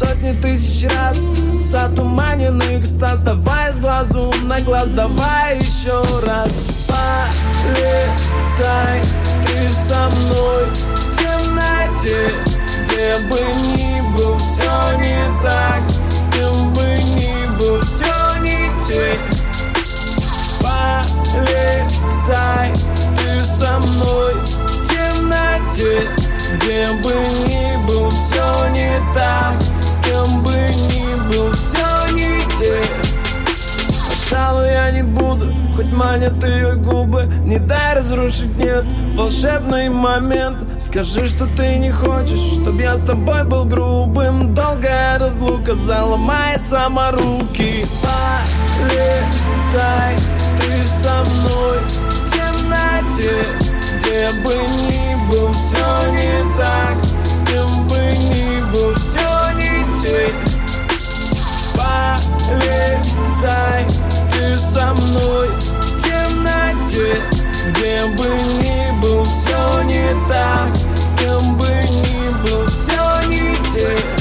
Сотни 0.00 0.32
тысяч 0.32 0.88
раз 0.96 1.28
затуманенный 1.60 2.80
экстаз. 2.80 3.20
Давай 3.20 3.70
с 3.70 3.80
глазу 3.80 4.32
на 4.44 4.58
глаз, 4.62 4.88
давай 4.88 5.58
еще 5.58 6.02
раз. 6.26 6.88
Полетай 7.68 9.02
ты 9.44 9.70
со 9.70 10.08
мной 10.08 10.64
в 10.70 11.18
темноте. 11.18 12.32
Где 12.86 13.18
бы 13.28 13.40
ни 13.60 14.00
был, 14.16 14.38
все 14.38 14.96
не 14.96 15.42
так. 15.42 15.82
С 16.16 16.30
кем 16.32 16.72
бы 16.72 16.80
ни 16.80 17.46
был, 17.58 17.78
все 17.82 18.40
не 18.40 18.70
те. 18.80 19.18
Полетай 21.20 22.72
ты 23.18 23.44
со 23.44 23.78
мной 23.80 24.32
в 24.46 24.80
темноте. 24.88 26.08
Где 26.56 26.90
бы 27.02 27.12
ни 27.46 27.76
был, 27.86 28.10
все 28.10 28.68
не 28.70 28.98
так 29.14 29.69
С 30.00 30.02
кем 30.02 30.42
бы 30.42 30.52
ни 30.52 31.14
был, 31.30 31.52
все 31.52 32.14
не 32.14 32.40
те 32.58 32.80
Пожалуй, 34.08 34.70
я 34.70 34.90
не 34.92 35.02
буду, 35.02 35.52
хоть 35.74 35.92
манят 35.92 36.42
ее 36.44 36.76
губы. 36.76 37.24
Не 37.44 37.58
дай 37.58 37.96
разрушить, 37.96 38.56
нет, 38.56 38.84
волшебный 39.14 39.88
момент. 39.88 40.62
Скажи, 40.80 41.26
что 41.28 41.46
ты 41.56 41.76
не 41.78 41.90
хочешь, 41.90 42.60
чтоб 42.60 42.74
я 42.76 42.96
с 42.96 43.00
тобой 43.00 43.44
был 43.44 43.64
грубым. 43.64 44.54
Долгая 44.54 45.18
разлука 45.18 45.74
заломает 45.74 46.64
саморуки 46.64 47.84
Полетай 48.78 50.16
ты 50.60 50.86
со 50.86 51.24
мной 51.24 51.78
в 51.78 52.30
темноте. 52.32 53.44
Где 54.00 54.30
бы 54.44 54.54
ни 54.54 55.30
был, 55.30 55.52
все 55.52 56.10
не 56.12 56.56
так. 56.56 56.96
С 57.30 57.42
кем 57.46 57.88
бы 57.88 57.96
ни 57.96 58.62
был, 58.72 58.94
все 58.94 59.52
не 59.54 59.59
те 60.00 60.32
Полетай 61.74 62.66
ты 64.32 64.58
со 64.58 64.94
мной 64.94 65.48
в 65.48 66.02
темноте. 66.02 67.20
Где 67.68 68.06
бы 68.16 68.28
ни 68.62 69.00
был, 69.00 69.24
все 69.24 69.82
не 69.82 70.14
так. 70.28 70.74
С 70.76 71.14
кем 71.18 71.56
бы 71.56 71.68
ни 71.68 72.30
был, 72.42 72.66
все 72.68 73.28
не 73.28 73.54
те 73.72 74.19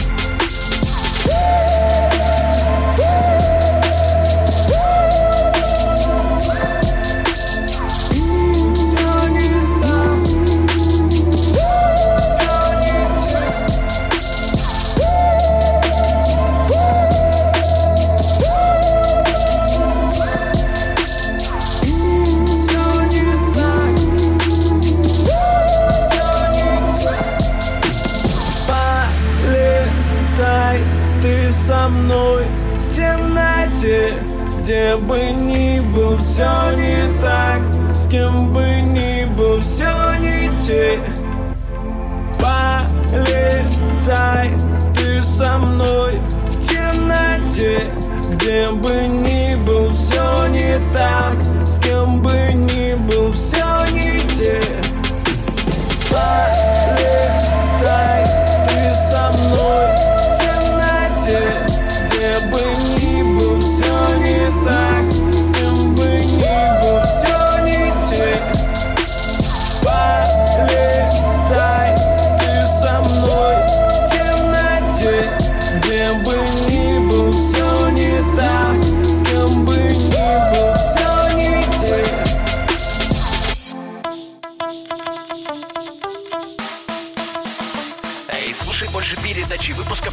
Где 34.90 34.98
бы 34.98 35.20
ни 35.20 35.80
был, 35.82 36.18
все 36.18 36.50
не 36.76 37.22
так. 37.22 37.62
С 37.96 38.08
кем 38.08 38.52
бы 38.52 38.64
ни 38.82 39.26
был, 39.36 39.60
все 39.60 40.16
не 40.18 40.58
те. 40.58 41.00
Полетай 42.40 44.50
ты 44.96 45.24
со 45.24 45.60
мной 45.60 46.20
в 46.48 46.60
темноте. 46.60 47.92
Где 48.32 48.72
бы 48.72 49.06
ни 49.08 49.54
был, 49.64 49.92
все 49.92 50.48
не 50.48 50.80
так. 50.92 51.38
С 51.68 51.78
кем 51.78 52.24
бы 52.24 52.52
ни 52.52 52.96
был, 52.96 53.32
все 53.32 53.86
не 53.92 54.20
те. 54.22 54.60
Полетай 56.10 56.59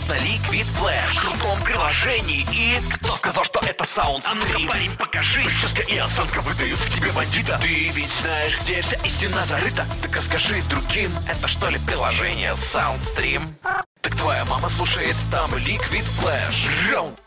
на 0.09 0.14
Liquid 0.14 0.66
Flash. 0.78 1.14
В 1.14 1.20
крутом 1.20 1.61
приложении. 1.62 2.46
И 2.52 2.78
кто 2.94 3.16
сказал, 3.16 3.44
что 3.44 3.61
это 3.61 3.84
саунд 3.84 4.24
А 4.26 4.34
ну-ка, 4.34 4.59
парень, 4.66 4.96
покажи. 4.96 5.42
Прическа 5.42 5.82
и 5.82 5.96
осанка 5.98 6.40
выдают 6.42 6.78
в 6.78 6.94
тебе 6.94 7.11
бандита. 7.12 7.59
Ты 7.62 7.88
ведь 7.90 8.12
знаешь, 8.22 8.59
где 8.62 8.80
вся 8.80 8.96
истина 9.04 9.44
зарыта. 9.46 9.84
Так 10.02 10.20
скажи 10.22 10.62
другим, 10.68 11.11
это 11.28 11.48
что 11.48 11.68
ли 11.68 11.78
приложение 11.78 12.52
Soundstream? 12.52 13.42
Так 14.00 14.14
твоя 14.16 14.44
мама 14.44 14.68
слушает 14.68 15.16
там 15.30 15.52
Liquid 15.54 16.04
Flash. 16.20 16.92
Раунд 16.92 17.18